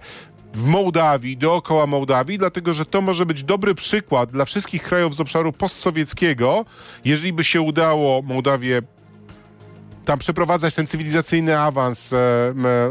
w 0.54 0.66
Mołdawii, 0.66 1.38
dookoła 1.38 1.88
Mołdawii, 1.88 2.38
dlatego 2.38 2.74
że 2.74 2.86
to 2.86 3.02
może 3.02 3.25
być 3.25 3.44
dobry 3.44 3.75
przykład 3.75 4.32
dla 4.32 4.46
wszystkich 4.46 4.84
krajów 4.84 5.16
z 5.16 5.22
obszaru 5.22 5.54
postsowieckiego, 5.54 6.66
jeżeli 7.06 7.34
by 7.34 7.44
się 7.44 7.62
udało 7.62 8.22
Mołdawię 8.22 8.82
tam 10.05 10.19
przeprowadzać 10.19 10.75
ten 10.75 10.88
cywilizacyjny 10.88 11.60
awans, 11.60 12.13
e, 12.13 12.17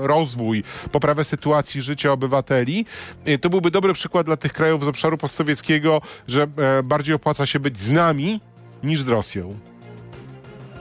rozwój, 0.02 0.64
poprawę 0.92 1.24
sytuacji 1.24 1.80
życia 1.80 2.12
obywateli, 2.12 2.86
e, 3.24 3.38
to 3.38 3.50
byłby 3.50 3.70
dobry 3.70 3.92
przykład 3.92 4.26
dla 4.26 4.36
tych 4.36 4.52
krajów 4.52 4.84
z 4.84 4.88
obszaru 4.88 5.18
postsowieckiego, 5.18 6.00
że 6.28 6.42
e, 6.42 6.82
bardziej 6.82 7.14
opłaca 7.14 7.46
się 7.46 7.60
być 7.60 7.80
z 7.80 7.90
nami 7.90 8.40
niż 8.82 9.02
z 9.02 9.08
Rosją. 9.08 9.54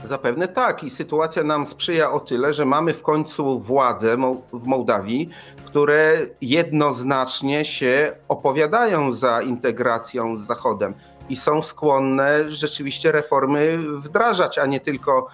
Zapewne 0.04 0.48
tak 0.48 0.84
i 0.84 0.90
sytuacja 0.90 1.44
nam 1.44 1.66
sprzyja 1.66 2.10
o 2.10 2.20
tyle, 2.20 2.54
że 2.54 2.64
mamy 2.64 2.94
w 2.94 3.02
końcu 3.02 3.60
władze 3.60 4.16
w 4.52 4.66
Mołdawii, 4.66 5.30
które 5.64 6.16
jednoznacznie 6.40 7.64
się 7.64 8.16
opowiadają 8.28 9.12
za 9.12 9.42
integracją 9.42 10.38
z 10.38 10.46
Zachodem 10.46 10.94
i 11.28 11.36
są 11.36 11.62
skłonne 11.62 12.50
rzeczywiście 12.50 13.12
reformy 13.12 13.78
wdrażać, 13.98 14.58
a 14.58 14.66
nie 14.66 14.80
tylko 14.80 15.28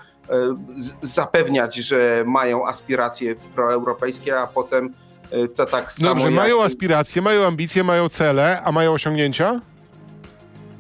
zapewniać, 1.03 1.77
że 1.77 2.25
mają 2.27 2.67
aspiracje 2.67 3.35
proeuropejskie, 3.55 4.41
a 4.41 4.47
potem 4.47 4.95
e, 5.31 5.49
to 5.49 5.67
tak 5.67 5.93
samo. 5.93 6.09
Dobrze, 6.09 6.31
mają 6.31 6.63
aspiracje, 6.63 7.23
mają 7.23 7.47
ambicje, 7.47 7.85
mają 7.85 8.09
cele, 8.09 8.63
a 8.65 8.73
mają 8.73 8.93
osiągnięcia? 8.93 9.61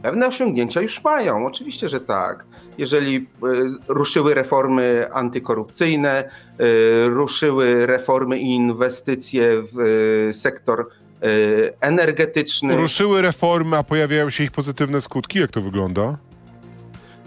Pewne 0.02 0.26
osiągnięcia 0.26 0.80
już 0.80 1.04
mają, 1.04 1.46
oczywiście, 1.46 1.88
że 1.88 2.00
tak. 2.00 2.44
Jeżeli 2.78 3.16
e, 3.16 3.46
ruszyły 3.88 4.34
reformy 4.34 5.08
antykorupcyjne, 5.12 6.10
e, 6.58 7.08
ruszyły 7.08 7.86
reformy 7.86 8.38
i 8.38 8.54
inwestycje 8.54 9.62
w 9.72 9.80
e, 10.28 10.32
sektor 10.32 10.88
energetyczny. 11.80 12.76
Ruszyły 12.76 13.22
reformy, 13.22 13.76
a 13.76 13.82
pojawiają 13.82 14.30
się 14.30 14.44
ich 14.44 14.50
pozytywne 14.50 15.00
skutki? 15.00 15.38
Jak 15.38 15.50
to 15.50 15.60
wygląda? 15.60 16.18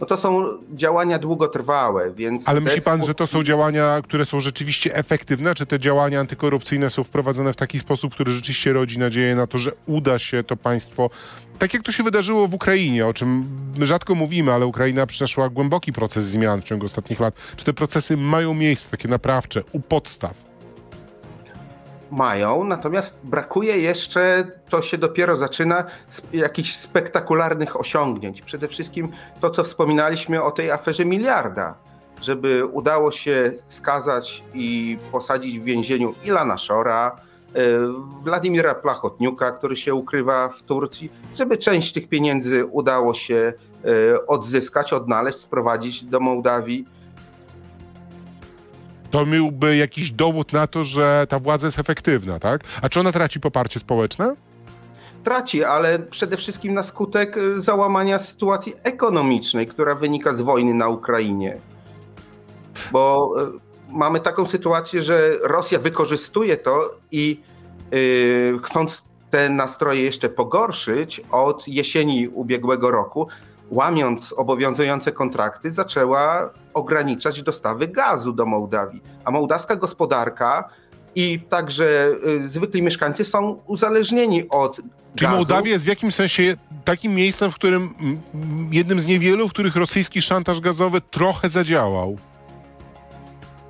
No 0.02 0.08
to 0.08 0.18
są 0.18 0.48
działania 0.74 1.20
długotrwałe, 1.20 2.12
więc... 2.14 2.48
Ale 2.48 2.62
myśli 2.62 2.82
pan, 2.82 3.06
że 3.06 3.16
to 3.16 3.28
są 3.28 3.44
działania, 3.44 4.02
które 4.04 4.26
są 4.26 4.42
rzeczywiście 4.42 4.96
efektywne? 4.96 5.56
Czy 5.56 5.66
te 5.66 5.80
działania 5.80 6.20
antykorupcyjne 6.20 6.90
są 6.90 7.04
wprowadzone 7.04 7.54
w 7.54 7.56
taki 7.56 7.80
sposób, 7.80 8.14
który 8.14 8.34
rzeczywiście 8.34 8.74
rodzi 8.74 9.00
nadzieję 9.00 9.36
na 9.36 9.48
to, 9.48 9.58
że 9.58 9.72
uda 9.86 10.20
się 10.20 10.44
to 10.44 10.58
państwo... 10.58 11.10
Tak 11.60 11.74
jak 11.74 11.84
to 11.84 11.92
się 11.92 12.04
wydarzyło 12.04 12.48
w 12.48 12.54
Ukrainie, 12.54 13.08
o 13.08 13.14
czym 13.14 13.46
rzadko 13.82 14.16
mówimy, 14.16 14.54
ale 14.54 14.66
Ukraina 14.66 15.06
przeszła 15.06 15.50
głęboki 15.50 15.94
proces 15.94 16.26
zmian 16.26 16.62
w 16.62 16.64
ciągu 16.64 16.86
ostatnich 16.86 17.20
lat. 17.20 17.36
Czy 17.56 17.66
te 17.66 17.74
procesy 17.74 18.18
mają 18.18 18.54
miejsce, 18.54 18.92
takie 18.92 19.08
naprawcze, 19.08 19.64
u 19.72 19.80
podstaw? 19.80 20.51
Mają, 22.12 22.64
natomiast 22.64 23.18
brakuje 23.24 23.78
jeszcze, 23.78 24.52
to 24.70 24.82
się 24.82 24.98
dopiero 24.98 25.38
zaczyna, 25.38 25.84
jakichś 26.34 26.76
spektakularnych 26.76 27.80
osiągnięć. 27.80 28.42
Przede 28.42 28.68
wszystkim 28.68 29.12
to, 29.42 29.50
co 29.50 29.64
wspominaliśmy 29.64 30.44
o 30.44 30.52
tej 30.52 30.72
aferze 30.72 31.06
miliarda, 31.06 31.76
żeby 32.22 32.66
udało 32.66 33.12
się 33.12 33.54
skazać 33.68 34.44
i 34.54 34.98
posadzić 35.12 35.60
w 35.60 35.64
więzieniu 35.64 36.14
Ilana 36.24 36.58
Szora, 36.58 37.16
e, 37.56 37.62
Władimira 38.24 38.76
Plachotniuka, 38.76 39.52
który 39.52 39.78
się 39.78 39.94
ukrywa 39.94 40.50
w 40.50 40.62
Turcji, 40.62 41.12
żeby 41.38 41.58
część 41.58 41.94
tych 41.94 42.10
pieniędzy 42.10 42.66
udało 42.66 43.14
się 43.14 43.54
e, 44.14 44.28
odzyskać, 44.28 44.94
odnaleźć, 44.94 45.40
sprowadzić 45.40 46.04
do 46.04 46.20
Mołdawii 46.20 46.86
to 49.12 49.26
miałby 49.26 49.78
jakiś 49.78 50.12
dowód 50.12 50.54
na 50.54 50.68
to, 50.68 50.84
że 50.84 51.26
ta 51.30 51.40
władza 51.40 51.68
jest 51.68 51.80
efektywna, 51.80 52.40
tak? 52.40 52.62
A 52.82 52.90
czy 52.90 53.00
ona 53.00 53.12
traci 53.12 53.40
poparcie 53.40 53.80
społeczne? 53.80 54.36
Traci, 55.24 55.64
ale 55.64 56.00
przede 56.00 56.38
wszystkim 56.38 56.74
na 56.74 56.84
skutek 56.84 57.38
y, 57.38 57.62
załamania 57.62 58.20
sytuacji 58.20 58.74
ekonomicznej, 58.84 59.68
która 59.68 59.96
wynika 59.96 60.34
z 60.34 60.42
wojny 60.42 60.74
na 60.74 60.88
Ukrainie. 60.88 61.58
Bo 62.92 63.34
y, 63.42 63.60
mamy 63.90 64.20
taką 64.20 64.48
sytuację, 64.48 65.02
że 65.02 65.38
Rosja 65.44 65.80
wykorzystuje 65.80 66.58
to 66.58 66.96
i 67.12 67.42
yy, 67.92 68.60
chcąc 68.64 69.04
te 69.30 69.50
nastroje 69.50 70.02
jeszcze 70.02 70.30
pogorszyć, 70.30 71.22
od 71.32 71.68
jesieni 71.68 72.28
ubiegłego 72.28 72.92
roku 72.92 73.28
łamiąc 73.72 74.34
obowiązujące 74.38 75.12
kontrakty, 75.12 75.72
zaczęła 75.72 76.50
ograniczać 76.74 77.42
dostawy 77.42 77.88
gazu 77.88 78.34
do 78.34 78.46
Mołdawii. 78.46 79.02
A 79.26 79.32
mołdawska 79.32 79.76
gospodarka 79.76 80.70
i 81.16 81.40
także 81.50 82.12
y, 82.28 82.50
zwykli 82.50 82.82
mieszkańcy 82.82 83.26
są 83.26 83.62
uzależnieni 83.68 84.50
od 84.50 84.76
Czyli 84.76 84.88
gazu. 85.16 85.36
Mołdawia 85.36 85.72
jest 85.72 85.86
w 85.86 85.88
jakimś 85.88 86.16
sensie 86.16 86.58
takim 86.86 87.16
miejscem, 87.16 87.52
w 87.52 87.56
którym 87.56 87.94
jednym 88.72 89.02
z 89.02 89.06
niewielu, 89.06 89.48
w 89.48 89.54
których 89.54 89.76
rosyjski 89.76 90.22
szantaż 90.22 90.62
gazowy 90.62 91.02
trochę 91.02 91.50
zadziałał. 91.50 92.18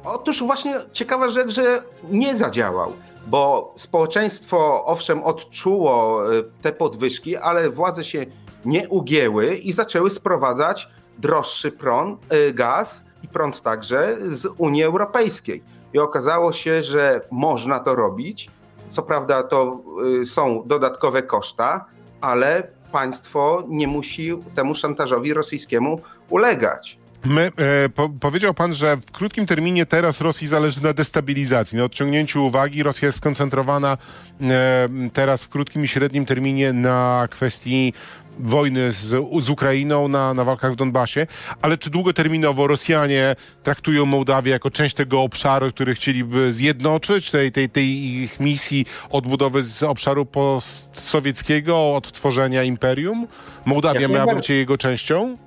Otóż 0.04 0.44
właśnie 0.44 0.76
ciekawa 0.94 1.30
rzecz, 1.30 1.52
że 1.52 1.84
nie 2.10 2.36
zadziałał, 2.38 2.94
bo 3.28 3.74
społeczeństwo 3.78 4.86
owszem 4.86 5.24
odczuło 5.24 6.24
y, 6.34 6.44
te 6.62 6.72
podwyżki, 6.72 7.38
ale 7.38 7.70
władze 7.70 8.04
się 8.04 8.26
nie 8.66 8.90
ugięły 8.90 9.56
i 9.56 9.74
zaczęły 9.74 10.10
sprowadzać 10.10 10.88
droższy 11.22 11.72
prąd, 11.72 12.34
y, 12.34 12.54
gaz 12.54 13.04
i 13.24 13.28
prąd 13.28 13.62
także 13.62 14.18
z 14.22 14.48
Unii 14.58 14.84
Europejskiej. 14.84 15.64
I 15.94 16.00
okazało 16.00 16.54
się, 16.54 16.84
że 16.84 17.22
można 17.32 17.80
to 17.80 17.96
robić. 17.96 18.50
Co 18.92 19.04
prawda 19.04 19.44
to 19.44 19.82
y, 20.22 20.26
są 20.26 20.64
dodatkowe 20.66 21.24
koszta, 21.24 21.86
ale 22.22 22.68
państwo 22.92 23.64
nie 23.68 23.88
musi 23.88 24.32
temu 24.56 24.76
szantażowi 24.76 25.34
rosyjskiemu 25.34 26.02
ulegać. 26.30 27.01
My, 27.26 27.52
e, 27.58 27.90
po, 27.90 28.10
powiedział 28.10 28.54
pan, 28.54 28.74
że 28.74 28.98
w 28.98 29.12
krótkim 29.12 29.46
terminie 29.46 29.86
teraz 29.86 30.22
Rosji 30.22 30.48
zależy 30.48 30.84
na 30.84 30.94
destabilizacji, 30.94 31.78
na 31.78 31.84
odciągnięciu 31.84 32.46
uwagi. 32.46 32.84
Rosja 32.84 33.06
jest 33.06 33.18
skoncentrowana 33.18 33.98
e, 34.42 34.90
teraz 35.14 35.44
w 35.44 35.50
krótkim 35.50 35.84
i 35.84 35.88
średnim 35.88 36.26
terminie 36.26 36.74
na 36.74 37.28
kwestii 37.32 37.94
wojny 38.40 38.92
z, 38.92 39.08
z 39.44 39.50
Ukrainą, 39.50 40.08
na, 40.08 40.34
na 40.34 40.44
walkach 40.44 40.74
w 40.74 40.76
Donbasie, 40.76 41.28
ale 41.62 41.78
czy 41.78 41.90
długoterminowo 41.90 42.68
Rosjanie 42.68 43.36
traktują 43.64 44.06
Mołdawię 44.06 44.52
jako 44.52 44.70
część 44.70 44.96
tego 44.96 45.22
obszaru, 45.22 45.70
który 45.70 45.96
chcieliby 45.96 46.54
zjednoczyć, 46.54 47.32
tej, 47.32 47.52
tej, 47.52 47.70
tej 47.70 47.88
ich 48.04 48.40
misji 48.40 48.86
odbudowy 49.10 49.62
z 49.62 49.84
obszaru 49.84 50.26
postsowieckiego, 50.26 51.96
odtworzenia 51.96 52.64
imperium? 52.64 53.28
Mołdawia 53.66 54.08
miała 54.08 54.36
być 54.36 54.50
jego 54.50 54.78
częścią? 54.78 55.38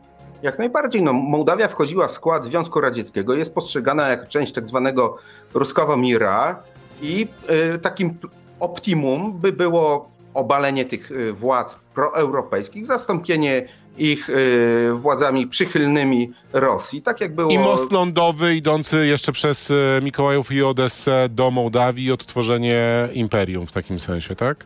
Jak 0.45 0.59
najbardziej. 0.59 1.03
No, 1.03 1.13
Mołdawia 1.13 1.69
wchodziła 1.69 2.09
w 2.09 2.13
skład 2.13 2.45
Związku 2.45 2.81
Radzieckiego, 2.81 3.35
jest 3.35 3.55
postrzegana 3.55 4.09
jako 4.09 4.27
część 4.27 4.53
tak 4.53 4.69
zwanego 4.69 5.19
ruskowo 5.55 5.97
mira 5.97 6.63
i 7.03 7.27
y, 7.75 7.79
takim 7.79 8.15
optimum 8.61 9.33
by 9.33 9.53
było 9.53 10.09
obalenie 10.35 10.85
tych 10.85 11.11
y, 11.11 11.33
władz 11.33 11.77
proeuropejskich, 11.95 12.87
zastąpienie 12.87 13.69
ich 13.99 14.31
y, 14.31 14.91
władzami 14.95 15.47
przychylnymi 15.47 16.33
Rosji, 16.53 17.03
tak 17.03 17.21
jak 17.21 17.35
było... 17.35 17.51
I 17.51 17.59
most 17.59 17.93
lądowy 17.93 18.57
idący 18.57 19.07
jeszcze 19.07 19.33
przez 19.33 19.71
y, 19.71 20.01
Mikołajów 20.03 20.53
i 20.53 20.63
Odessę 20.63 21.29
do 21.29 21.51
Mołdawii, 21.51 22.13
odtworzenie 22.13 23.09
imperium 23.13 23.67
w 23.67 23.73
takim 23.73 24.01
sensie, 24.01 24.37
tak? 24.37 24.65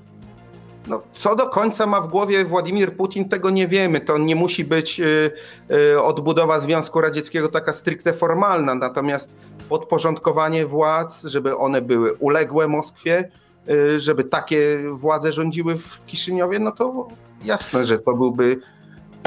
No, 0.88 1.02
co 1.14 1.36
do 1.36 1.46
końca 1.48 1.86
ma 1.86 2.00
w 2.00 2.08
głowie 2.08 2.44
Władimir 2.44 2.96
Putin, 2.96 3.28
tego 3.28 3.50
nie 3.50 3.68
wiemy. 3.68 4.00
To 4.00 4.18
nie 4.18 4.36
musi 4.36 4.64
być 4.64 5.00
y, 5.00 5.30
y, 5.70 6.02
odbudowa 6.02 6.60
Związku 6.60 7.00
Radzieckiego 7.00 7.48
taka 7.48 7.72
stricte 7.72 8.12
formalna, 8.12 8.74
natomiast 8.74 9.34
podporządkowanie 9.68 10.66
władz, 10.66 11.24
żeby 11.24 11.56
one 11.56 11.82
były 11.82 12.12
uległe 12.14 12.68
Moskwie, 12.68 13.30
y, 13.70 14.00
żeby 14.00 14.24
takie 14.24 14.78
władze 14.92 15.32
rządziły 15.32 15.78
w 15.78 16.06
Kiszyniowie, 16.06 16.58
no 16.58 16.72
to 16.72 17.08
jasne, 17.44 17.84
że 17.84 17.98
to 17.98 18.14
byłby 18.14 18.60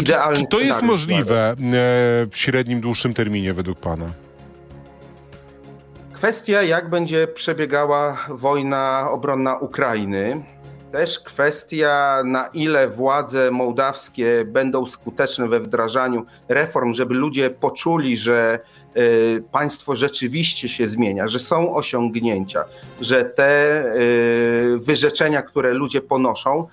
idealny 0.02 0.38
Czy 0.38 0.48
to 0.48 0.60
jest 0.60 0.82
możliwe 0.82 1.56
w 2.32 2.38
średnim, 2.38 2.82
dłuższym 2.82 3.14
terminie 3.14 3.54
według 3.54 3.80
pana? 3.80 4.06
Kwestia, 6.14 6.62
jak 6.62 6.90
będzie 6.90 7.28
przebiegała 7.28 8.18
wojna 8.30 9.08
obronna 9.12 9.58
Ukrainy 9.58 10.44
też 10.92 11.20
kwestia, 11.20 12.22
na 12.26 12.48
ile 12.48 12.88
władze 12.88 13.52
mołdawskie 13.52 14.46
będą 14.46 14.86
skuteczne 14.86 15.48
we 15.48 15.60
wdrażaniu 15.60 16.26
reform, 16.48 16.94
żeby 16.94 17.14
ludzie 17.14 17.50
poczuli, 17.50 18.18
że 18.18 18.60
y, 18.98 19.44
państwo 19.52 19.96
rzeczywiście 19.96 20.70
się 20.70 20.88
zmienia, 20.88 21.28
że 21.28 21.40
są 21.40 21.76
osiągnięcia, 21.76 22.64
że 23.02 23.26
te 23.26 23.84
y, 23.96 24.78
wyrzeczenia, 24.78 25.42
które 25.42 25.74
ludzie 25.74 26.02
ponoszą, 26.02 26.68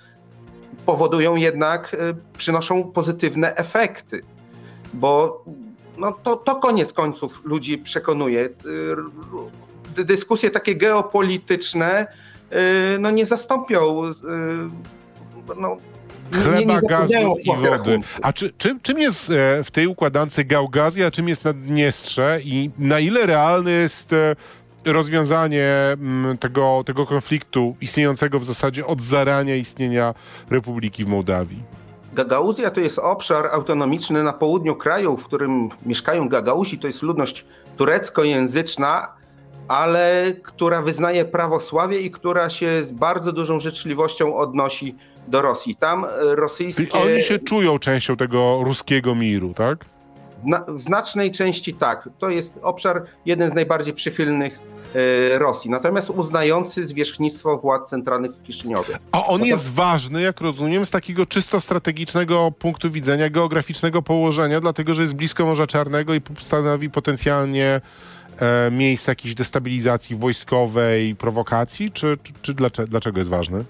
powodują 0.87 1.37
jednak, 1.37 1.95
y, 1.95 1.99
przynoszą 2.39 2.85
pozytywne 2.93 3.55
efekty. 3.55 4.23
Bo 4.95 5.45
no 5.99 6.13
to, 6.13 6.37
to 6.37 6.57
koniec 6.57 6.93
końców 6.93 7.41
ludzi 7.45 7.79
przekonuje. 7.79 8.49
Dyskusje 9.97 10.51
takie 10.51 10.77
geopolityczne, 10.77 12.07
Y, 12.07 12.28
no 13.01 13.11
nie 13.11 13.27
zastąpią 13.27 14.05
y, 14.05 14.15
no, 15.57 15.77
Chleba, 16.33 16.59
nie, 16.59 16.67
nie 16.67 16.89
gazu 16.89 17.37
i 17.45 17.57
wody. 17.57 18.01
A 18.23 18.33
czy, 18.33 18.53
czym, 18.59 18.81
czym 18.81 18.99
jest 18.99 19.31
e, 19.31 19.65
w 19.65 19.71
tej 19.71 19.87
układance 19.87 20.41
Gałgazja, 20.45 21.07
a 21.07 21.11
czym 21.11 21.29
jest 21.29 21.45
Naddniestrze 21.45 22.39
i 22.45 22.71
na 22.79 23.01
ile 23.01 23.27
realne 23.27 23.71
jest 23.71 24.13
e, 24.13 24.37
rozwiązanie 24.85 25.67
mm, 25.93 26.39
tego, 26.39 26.83
tego 26.87 27.07
konfliktu 27.07 27.77
istniejącego 27.81 28.39
w 28.39 28.45
zasadzie 28.45 28.87
od 28.87 29.03
zarania 29.03 29.57
istnienia 29.57 30.15
Republiki 30.51 31.05
w 31.05 31.09
Mołdawii? 31.09 31.63
Gagauzja 32.13 32.71
to 32.71 32.81
jest 32.81 32.99
obszar 32.99 33.47
autonomiczny 33.47 34.23
na 34.23 34.33
południu 34.33 34.77
kraju, 34.77 35.17
w 35.17 35.25
którym 35.25 35.69
mieszkają 35.87 36.29
Gagauzi. 36.29 36.79
To 36.79 36.87
jest 36.87 37.03
ludność 37.03 37.45
tureckojęzyczna, 37.77 39.18
ale 39.69 40.33
która 40.43 40.83
wyznaje 40.83 41.25
prawosławie 41.25 42.01
i 42.01 42.11
która 42.11 42.51
się 42.51 42.83
z 42.83 42.91
bardzo 42.91 43.33
dużą 43.33 43.61
życzliwością 43.61 44.37
odnosi 44.37 44.95
do 45.29 45.43
Rosji. 45.43 45.77
Tam 45.77 46.05
e, 46.05 46.09
rosyjskie... 46.37 46.87
Czyli 46.87 47.05
oni 47.05 47.23
się 47.23 47.39
czują 47.39 47.79
częścią 47.79 48.17
tego 48.17 48.61
ruskiego 48.65 49.15
miru, 49.15 49.55
tak? 49.55 49.85
w 50.69 50.81
znacznej 50.81 51.33
części 51.33 51.75
tak. 51.75 52.09
To 52.19 52.31
jest 52.31 52.53
obszar 52.63 53.05
jeden 53.27 53.51
z 53.51 53.55
najbardziej 53.55 53.95
przychylnych 53.95 54.61
e, 54.95 55.39
Rosji, 55.39 55.71
natomiast 55.71 56.11
uznający 56.11 56.87
zwierzchnictwo 56.87 57.59
władz 57.59 57.91
centralnych 57.91 58.31
w 58.31 58.43
Kiszyniowie. 58.43 58.99
A 59.13 59.27
on 59.27 59.45
jest 59.45 59.71
ważny, 59.73 60.23
jak 60.23 60.41
rozumiem, 60.41 60.87
z 60.87 60.91
takiego 60.91 61.27
czysto 61.27 61.61
strategicznego 61.61 62.53
punktu 62.59 62.91
widzenia, 62.91 63.31
geograficznego 63.31 64.03
położenia, 64.03 64.61
dlatego 64.61 64.95
że 64.95 65.03
jest 65.03 65.15
blisko 65.15 65.47
Morza 65.47 65.67
Czarnego 65.67 66.15
i 66.15 66.21
stanowi 66.41 66.91
potencjalnie 66.91 67.81
e, 68.41 68.71
miejsce 68.71 69.11
jakiejś 69.13 69.35
destabilizacji 69.35 70.17
wojskowej, 70.17 71.17
prowokacji, 71.17 71.91
czy, 71.91 72.17
czy, 72.23 72.33
czy 72.43 72.55
dlaczego, 72.55 72.89
dlaczego 72.89 73.19
jest 73.19 73.31
ważny? 73.31 73.65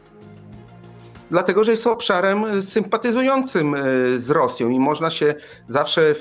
Dlatego, 1.31 1.65
że 1.65 1.71
jest 1.71 1.87
obszarem 1.87 2.63
sympatyzującym 2.63 3.75
e, 3.75 3.79
z 4.19 4.31
Rosją 4.31 4.69
i 4.69 4.81
można 4.81 5.11
się 5.11 5.35
zawsze 5.69 6.11
e, 6.11 6.15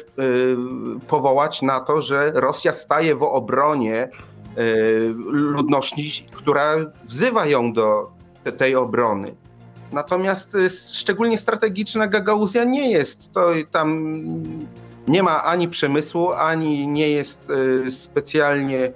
powołać 1.07 1.61
na 1.61 1.79
to, 1.79 2.01
że 2.01 2.31
Rosja 2.35 2.73
staje 2.73 3.15
w 3.15 3.23
obronie 3.23 3.95
e, 4.03 4.09
ludności, 5.29 6.27
która 6.31 6.75
wzywa 7.03 7.45
ją 7.45 7.73
do 7.73 8.11
tej 8.57 8.75
obrony. 8.75 9.35
Natomiast 9.91 10.57
szczególnie 10.91 11.37
strategiczna 11.37 12.07
Gagauzja 12.07 12.63
nie 12.63 12.91
jest. 12.91 13.33
To 13.33 13.51
tam 13.71 14.13
nie 15.07 15.23
ma 15.23 15.43
ani 15.43 15.67
przemysłu, 15.67 16.31
ani 16.31 16.87
nie 16.87 17.09
jest 17.09 17.51
e, 17.85 17.91
specjalnie 17.91 18.79
e, 18.85 18.91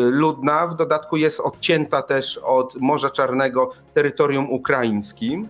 ludna. 0.00 0.66
W 0.66 0.76
dodatku 0.76 1.16
jest 1.16 1.40
odcięta 1.40 2.02
też 2.02 2.38
od 2.38 2.74
Morza 2.80 3.10
Czarnego 3.10 3.70
terytorium 3.94 4.50
ukraińskim. 4.50 5.48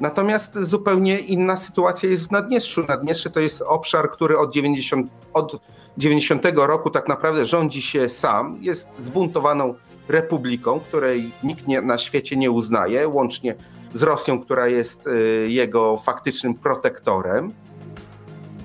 Natomiast 0.00 0.54
zupełnie 0.54 1.18
inna 1.18 1.56
sytuacja 1.56 2.08
jest 2.08 2.28
w 2.28 2.30
Naddniestrzu. 2.30 2.84
Naddniestrze 2.88 3.30
to 3.30 3.40
jest 3.40 3.62
obszar, 3.62 4.10
który 4.10 4.38
od 4.38 4.52
90, 4.54 5.10
od 5.32 5.58
90 5.98 6.42
roku 6.54 6.90
tak 6.90 7.08
naprawdę 7.08 7.46
rządzi 7.46 7.82
się 7.82 8.08
sam. 8.08 8.58
Jest 8.60 8.88
zbuntowaną 8.98 9.74
republiką, 10.08 10.80
której 10.80 11.32
nikt 11.42 11.66
nie, 11.66 11.82
na 11.82 11.98
świecie 11.98 12.36
nie 12.36 12.50
uznaje, 12.50 13.08
łącznie 13.08 13.54
z 13.94 14.02
Rosją, 14.02 14.42
która 14.42 14.68
jest 14.68 15.06
e, 15.06 15.10
jego 15.48 15.98
faktycznym 15.98 16.54
protektorem. 16.54 17.52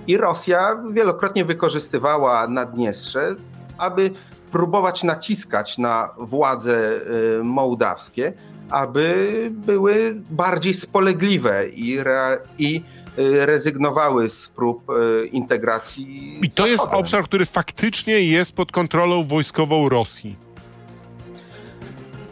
I 0.08 0.17
Rosja 0.17 0.84
wielokrotnie 0.91 1.46
wykorzystywała 1.46 2.48
Naddniestrze, 2.48 3.36
aby 3.78 4.12
próbować 4.52 5.04
naciskać 5.04 5.78
na 5.78 6.10
władze 6.17 6.93
y, 7.39 7.43
mołdawskie, 7.43 8.34
aby 8.70 9.48
były 9.52 10.15
bardziej 10.30 10.74
spolegliwe 10.74 11.70
i, 11.70 12.00
re, 12.00 12.39
i 12.58 12.84
y, 13.20 13.46
rezygnowały 13.46 14.30
z 14.30 14.48
prób 14.48 14.89
y, 14.89 15.28
integracji. 15.28 16.39
I 16.46 16.52
to 16.52 16.67
jest 16.67 16.84
obszar, 16.91 17.24
który 17.24 17.46
faktycznie 17.46 18.22
jest 18.22 18.56
pod 18.56 18.72
kontrolą 18.72 19.24
wojskową 19.24 19.89
Rosji. 19.89 20.36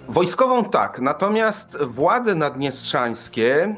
Wojskową 0.10 0.66
tak, 0.66 1.00
natomiast 1.00 1.78
władze 1.78 2.36
naddniestrzańskie 2.36 3.76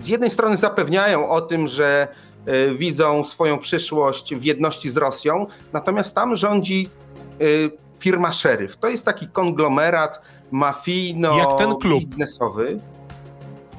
z 0.00 0.08
jednej 0.08 0.30
strony 0.30 0.56
zapewniają 0.56 1.30
o 1.30 1.40
tym, 1.40 1.68
że 1.68 2.08
widzą 2.74 3.24
swoją 3.24 3.58
przyszłość 3.58 4.34
w 4.34 4.44
jedności 4.44 4.90
z 4.90 4.96
Rosją, 4.96 5.46
natomiast 5.72 6.14
tam 6.14 6.36
rządzi 6.36 6.88
y, 7.40 7.70
firma 7.98 8.32
Szeryf. 8.32 8.76
To 8.76 8.88
jest 8.88 9.04
taki 9.04 9.28
konglomerat 9.28 10.22
mafijno-biznesowy. 10.52 12.80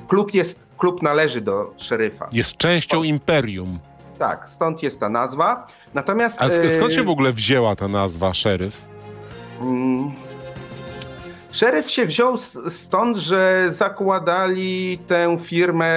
Klub, 0.07 0.33
jest, 0.33 0.65
klub 0.77 1.01
należy 1.01 1.41
do 1.41 1.73
szeryfa. 1.77 2.29
Jest 2.31 2.57
częścią 2.57 3.03
imperium. 3.03 3.79
Tak, 4.19 4.49
stąd 4.49 4.83
jest 4.83 4.99
ta 4.99 5.09
nazwa. 5.09 5.67
Natomiast. 5.93 6.41
A 6.41 6.49
skąd 6.49 6.91
y, 6.91 6.95
się 6.95 7.03
w 7.03 7.09
ogóle 7.09 7.33
wzięła 7.33 7.75
ta 7.75 7.87
nazwa 7.87 8.33
szeryf? 8.33 8.81
Mm, 9.61 10.11
szeryf 11.51 11.91
się 11.91 12.05
wziął 12.05 12.37
stąd, 12.69 13.17
że 13.17 13.65
zakładali 13.69 14.99
tę 15.07 15.37
firmę 15.39 15.91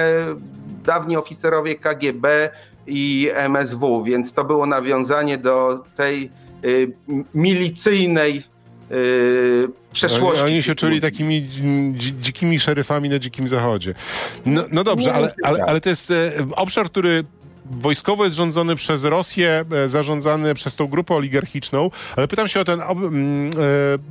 dawni 0.87 1.17
oficerowie 1.17 1.75
KGB 1.75 2.49
i 2.87 3.29
MSW, 3.33 4.03
więc 4.03 4.33
to 4.33 4.43
było 4.43 4.65
nawiązanie 4.65 5.37
do 5.37 5.83
tej 5.95 6.29
y, 6.65 6.93
milicyjnej 7.33 8.43
y, 8.91 9.67
przeszłości. 9.93 10.43
Oni, 10.43 10.53
oni 10.53 10.63
się 10.63 10.75
czuli 10.75 11.01
takimi 11.01 11.47
dzikimi 12.21 12.59
szeryfami 12.59 13.09
na 13.09 13.19
dzikim 13.19 13.47
zachodzie. 13.47 13.93
No, 14.45 14.63
no 14.71 14.83
dobrze, 14.83 15.13
ale, 15.13 15.33
ale, 15.43 15.65
ale 15.65 15.81
to 15.81 15.89
jest 15.89 16.11
e, 16.11 16.31
obszar, 16.55 16.89
który 16.89 17.23
wojskowo 17.71 18.23
jest 18.23 18.35
rządzony 18.35 18.75
przez 18.75 19.03
Rosję, 19.03 19.65
e, 19.71 19.89
zarządzany 19.89 20.53
przez 20.53 20.75
tą 20.75 20.87
grupę 20.87 21.15
oligarchiczną, 21.15 21.91
ale 22.15 22.27
pytam 22.27 22.47
się 22.47 22.59
o 22.59 22.65
ten, 22.65 22.81
mm, 22.81 23.49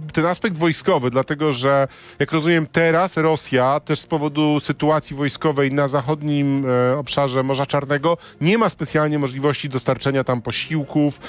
e, 0.09 0.13
ten 0.13 0.27
aspekt 0.27 0.57
wojskowy, 0.57 1.11
dlatego 1.11 1.53
że 1.53 1.89
jak 2.19 2.33
rozumiem 2.33 2.67
teraz 2.73 3.17
Rosja 3.17 3.81
też 3.81 4.01
z 4.01 4.07
powodu 4.07 4.61
sytuacji 4.61 5.17
wojskowej 5.17 5.73
na 5.73 5.89
zachodnim 5.89 6.67
e, 6.67 6.99
obszarze 6.99 7.43
Morza 7.43 7.67
Czarnego 7.67 8.17
nie 8.41 8.59
ma 8.59 8.69
specjalnie 8.69 9.19
możliwości 9.19 9.69
dostarczenia 9.69 10.25
tam 10.25 10.43
posiłków, 10.43 11.21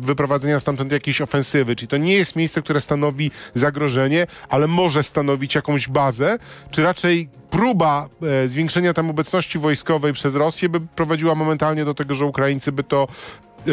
wyprowadzenia 0.00 0.60
stamtąd 0.60 0.92
jakiejś 0.92 1.20
ofensywy, 1.20 1.76
czyli 1.76 1.88
to 1.88 1.96
nie 1.96 2.14
jest 2.14 2.36
miejsce, 2.36 2.62
które 2.62 2.80
stanowi 2.80 3.30
zagrożenie, 3.54 4.26
ale 4.48 4.66
może 4.66 5.02
stanowić 5.02 5.54
jakąś 5.54 5.88
bazę, 5.88 6.38
czy 6.70 6.82
raczej 6.82 7.28
próba 7.54 8.08
e, 8.22 8.48
zwiększenia 8.48 8.94
tam 8.94 9.10
obecności 9.10 9.58
wojskowej 9.58 10.12
przez 10.12 10.34
Rosję 10.34 10.68
by 10.68 10.80
prowadziła 10.80 11.34
momentalnie 11.34 11.84
do 11.84 11.94
tego, 11.94 12.14
że 12.14 12.26
Ukraińcy 12.26 12.72
by 12.72 12.84
to 12.84 13.08
e, 13.08 13.68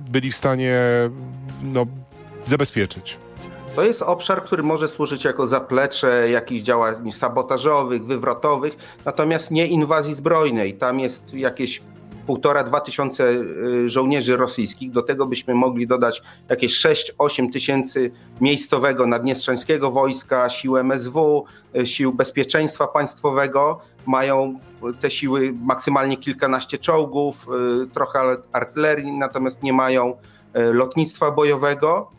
byli 0.00 0.32
w 0.32 0.36
stanie 0.36 0.74
no, 1.62 1.86
zabezpieczyć. 2.46 3.18
To 3.76 3.82
jest 3.82 4.02
obszar, 4.02 4.44
który 4.44 4.62
może 4.62 4.88
służyć 4.88 5.24
jako 5.24 5.46
zaplecze 5.46 6.30
jakichś 6.30 6.62
działań 6.62 7.12
sabotażowych, 7.12 8.06
wywrotowych, 8.06 8.76
natomiast 9.04 9.50
nie 9.50 9.66
inwazji 9.66 10.14
zbrojnej. 10.14 10.74
Tam 10.74 11.00
jest 11.00 11.34
jakieś 11.34 11.82
półtora, 12.26 12.62
dwa 12.62 12.80
tysiące 12.80 13.24
y, 13.24 13.90
żołnierzy 13.90 14.36
rosyjskich. 14.36 14.90
Do 14.90 15.02
tego 15.02 15.26
byśmy 15.26 15.54
mogli 15.54 15.86
dodać 15.86 16.22
jakieś 16.48 16.86
6-8 16.86 17.52
tysięcy 17.52 18.10
miejscowego 18.40 19.06
naddniestrzańskiego 19.06 19.90
wojska, 19.90 20.50
sił 20.50 20.76
MSW, 20.76 21.44
y, 21.76 21.86
sił 21.86 22.12
bezpieczeństwa 22.12 22.86
państwowego. 22.86 23.80
Mają 24.06 24.58
te 25.00 25.10
siły 25.10 25.54
maksymalnie 25.62 26.16
kilkanaście 26.16 26.78
czołgów, 26.78 27.46
y, 27.84 27.86
trochę 27.86 28.36
artylerii, 28.52 29.12
natomiast 29.12 29.62
nie 29.62 29.72
mają 29.72 30.16
lotnictwa 30.72 31.30
bojowego. 31.30 32.10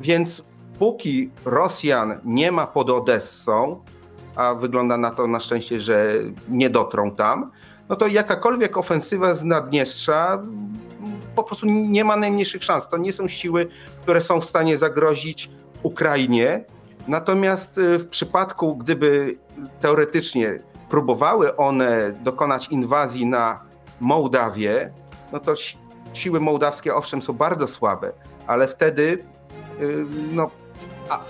Więc 0.00 0.42
póki 0.78 1.30
Rosjan 1.44 2.20
nie 2.24 2.52
ma 2.52 2.66
pod 2.66 2.90
Odessą, 2.90 3.80
a 4.36 4.54
wygląda 4.54 4.96
na 4.96 5.10
to 5.10 5.26
na 5.26 5.40
szczęście, 5.40 5.80
że 5.80 6.14
nie 6.48 6.70
dotrą 6.70 7.10
tam, 7.10 7.50
no 7.88 7.96
to 7.96 8.06
jakakolwiek 8.06 8.76
ofensywa 8.76 9.34
z 9.34 9.44
Naddniestrza 9.44 10.42
po 11.34 11.42
prostu 11.42 11.66
nie 11.66 12.04
ma 12.04 12.16
najmniejszych 12.16 12.64
szans. 12.64 12.88
To 12.88 12.98
nie 12.98 13.12
są 13.12 13.28
siły, 13.28 13.68
które 14.02 14.20
są 14.20 14.40
w 14.40 14.44
stanie 14.44 14.78
zagrozić 14.78 15.50
Ukrainie. 15.82 16.64
Natomiast 17.08 17.78
y, 17.78 17.98
w 17.98 18.08
przypadku, 18.08 18.76
gdyby 18.76 19.38
teoretycznie 19.80 20.58
próbowały 20.88 21.56
one 21.56 22.12
dokonać 22.22 22.68
inwazji 22.68 23.26
na 23.26 23.60
Mołdawię, 24.00 24.92
no 25.32 25.40
to 25.40 25.54
siły 26.12 26.40
mołdawskie 26.40 26.94
owszem 26.94 27.22
są 27.22 27.32
bardzo 27.32 27.68
słabe, 27.68 28.12
ale 28.46 28.68
wtedy 28.68 29.24
y, 29.82 30.04
no, 30.32 30.50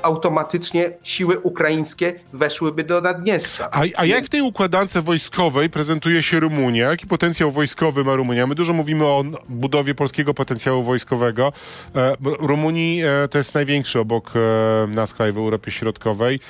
automatycznie 0.02 0.90
siły 1.02 1.40
ukraińskie 1.40 2.20
weszłyby 2.32 2.84
do 2.84 3.00
Naddniestrza. 3.00 3.68
A, 3.72 3.82
a 3.96 4.04
jak 4.04 4.24
w 4.24 4.28
tej 4.28 4.40
układance 4.42 4.96
wojskowej 4.96 5.70
prezentuje 5.70 6.22
się 6.22 6.40
Rumunia? 6.40 6.90
Jaki 6.90 7.06
potencjał 7.06 7.50
wojskowy 7.50 8.04
ma 8.04 8.14
Rumunia? 8.14 8.46
My 8.46 8.54
dużo 8.54 8.72
mówimy 8.72 9.04
o 9.04 9.24
budowie 9.48 9.94
polskiego 9.94 10.34
potencjału 10.34 10.82
wojskowego. 10.82 11.52
E, 11.96 12.16
Rumunii 12.22 13.02
e, 13.02 13.28
to 13.28 13.38
jest 13.38 13.54
największy 13.54 14.00
obok 14.00 14.32
e, 14.36 14.86
nas 14.86 15.14
kraj 15.14 15.32
w 15.32 15.38
Europie 15.38 15.70
Środkowej. 15.70 16.40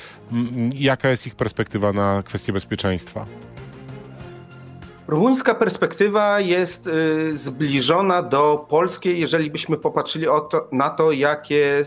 Jaka 0.75 1.09
jest 1.09 1.27
ich 1.27 1.35
perspektywa 1.35 1.93
na 1.93 2.23
kwestie 2.23 2.53
bezpieczeństwa? 2.53 3.27
Rumuńska 5.09 5.55
perspektywa 5.55 6.41
jest 6.41 6.87
y, 6.87 7.39
zbliżona 7.39 8.23
do 8.23 8.67
polskiej, 8.69 9.21
jeżeli 9.21 9.51
byśmy 9.51 9.77
popatrzyli 9.77 10.27
to, 10.51 10.69
na 10.73 10.91
to, 10.91 11.13
jakie 11.13 11.85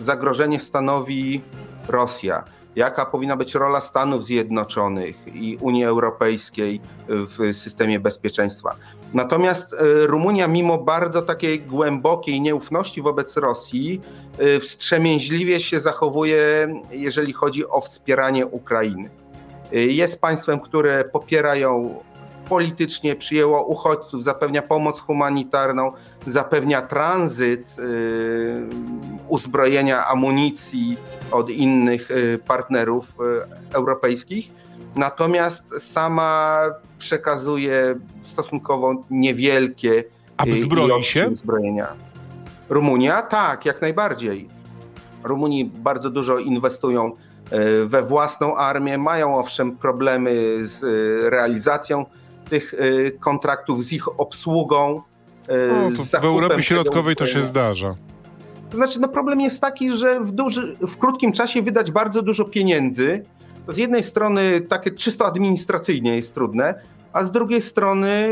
y, 0.00 0.04
zagrożenie 0.04 0.60
stanowi 0.60 1.40
Rosja. 1.88 2.44
Jaka 2.76 3.06
powinna 3.06 3.36
być 3.36 3.54
rola 3.54 3.80
Stanów 3.80 4.24
Zjednoczonych 4.24 5.16
i 5.34 5.58
Unii 5.60 5.84
Europejskiej 5.84 6.80
w 7.08 7.56
systemie 7.56 8.00
bezpieczeństwa. 8.00 8.76
Natomiast 9.14 9.72
y, 9.72 10.06
Rumunia, 10.06 10.48
mimo 10.48 10.78
bardzo 10.78 11.22
takiej 11.22 11.60
głębokiej 11.60 12.40
nieufności 12.40 13.02
wobec 13.02 13.36
Rosji, 13.36 14.00
wstrzemięźliwie 14.60 15.60
się 15.60 15.80
zachowuje, 15.80 16.68
jeżeli 16.90 17.32
chodzi 17.32 17.68
o 17.68 17.80
wspieranie 17.80 18.46
Ukrainy. 18.46 19.10
Jest 19.72 20.20
państwem, 20.20 20.60
które 20.60 21.04
popierają 21.04 22.00
politycznie 22.48 23.16
przyjęło 23.16 23.64
uchodźców, 23.64 24.24
zapewnia 24.24 24.62
pomoc 24.62 25.00
humanitarną, 25.00 25.92
zapewnia 26.26 26.82
tranzyt 26.82 27.76
y, 27.78 28.62
uzbrojenia, 29.28 30.06
amunicji 30.06 30.96
od 31.30 31.50
innych 31.50 32.10
y, 32.10 32.38
partnerów 32.46 33.14
y, 33.72 33.74
europejskich. 33.76 34.50
Natomiast 34.96 35.62
sama 35.78 36.60
przekazuje 36.98 37.94
stosunkowo 38.22 38.94
niewielkie 39.10 40.04
A 40.36 40.44
zbroi 40.50 41.04
się? 41.04 41.28
uzbrojenia. 41.28 41.86
Rumunia? 42.68 43.22
Tak, 43.22 43.66
jak 43.66 43.82
najbardziej. 43.82 44.48
Rumuni 45.24 45.64
bardzo 45.64 46.10
dużo 46.10 46.38
inwestują 46.38 47.12
we 47.84 48.02
własną 48.02 48.56
armię, 48.56 48.98
mają 48.98 49.38
owszem 49.38 49.76
problemy 49.76 50.32
z 50.60 50.82
realizacją 51.32 52.04
tych 52.48 52.74
y, 52.74 53.16
kontraktów, 53.20 53.84
z 53.84 53.92
ich 53.92 54.20
obsługą. 54.20 55.02
No, 55.48 56.04
w 56.20 56.24
Europie 56.24 56.62
Środkowej 56.62 57.16
to 57.16 57.26
się 57.26 57.42
zdarza. 57.42 57.94
To 58.70 58.76
znaczy, 58.76 59.00
no 59.00 59.08
problem 59.08 59.40
jest 59.40 59.60
taki, 59.60 59.92
że 59.92 60.20
w, 60.20 60.32
duży, 60.32 60.76
w 60.80 60.96
krótkim 60.96 61.32
czasie 61.32 61.62
wydać 61.62 61.90
bardzo 61.90 62.22
dużo 62.22 62.44
pieniędzy. 62.44 63.24
To 63.66 63.72
z 63.72 63.76
jednej 63.76 64.02
strony 64.02 64.60
takie 64.60 64.90
czysto 64.90 65.26
administracyjnie 65.26 66.16
jest 66.16 66.34
trudne, 66.34 66.74
a 67.12 67.24
z 67.24 67.30
drugiej 67.30 67.60
strony 67.60 68.28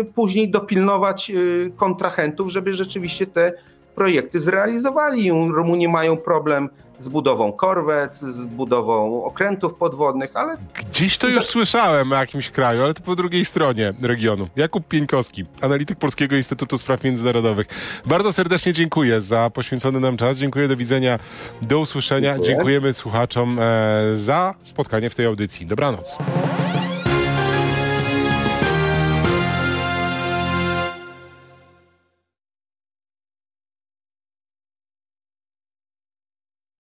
y, 0.00 0.06
później 0.14 0.50
dopilnować 0.50 1.32
kontrahentów, 1.76 2.50
żeby 2.50 2.74
rzeczywiście 2.74 3.26
te 3.26 3.52
projekty 3.98 4.40
zrealizowali. 4.40 5.30
Rumuni 5.30 5.88
mają 5.88 6.16
problem 6.16 6.68
z 6.98 7.08
budową 7.08 7.52
korwet, 7.52 8.16
z 8.16 8.44
budową 8.44 9.24
okrętów 9.24 9.74
podwodnych, 9.74 10.30
ale... 10.34 10.56
Gdzieś 10.74 11.18
to 11.18 11.28
już 11.28 11.44
słyszałem 11.44 12.12
o 12.12 12.14
jakimś 12.14 12.50
kraju, 12.50 12.82
ale 12.82 12.94
to 12.94 13.02
po 13.02 13.16
drugiej 13.16 13.44
stronie 13.44 13.92
regionu. 14.02 14.48
Jakub 14.56 14.88
Pieńkowski, 14.88 15.44
analityk 15.60 15.98
Polskiego 15.98 16.36
Instytutu 16.36 16.78
Spraw 16.78 17.04
Międzynarodowych. 17.04 17.66
Bardzo 18.06 18.32
serdecznie 18.32 18.72
dziękuję 18.72 19.20
za 19.20 19.50
poświęcony 19.50 20.00
nam 20.00 20.16
czas. 20.16 20.38
Dziękuję, 20.38 20.68
do 20.68 20.76
widzenia, 20.76 21.18
do 21.62 21.78
usłyszenia. 21.78 22.32
Dziękuję. 22.32 22.54
Dziękujemy 22.54 22.94
słuchaczom 22.94 23.58
e, 23.60 24.16
za 24.16 24.54
spotkanie 24.62 25.10
w 25.10 25.14
tej 25.14 25.26
audycji. 25.26 25.66
Dobranoc. 25.66 26.18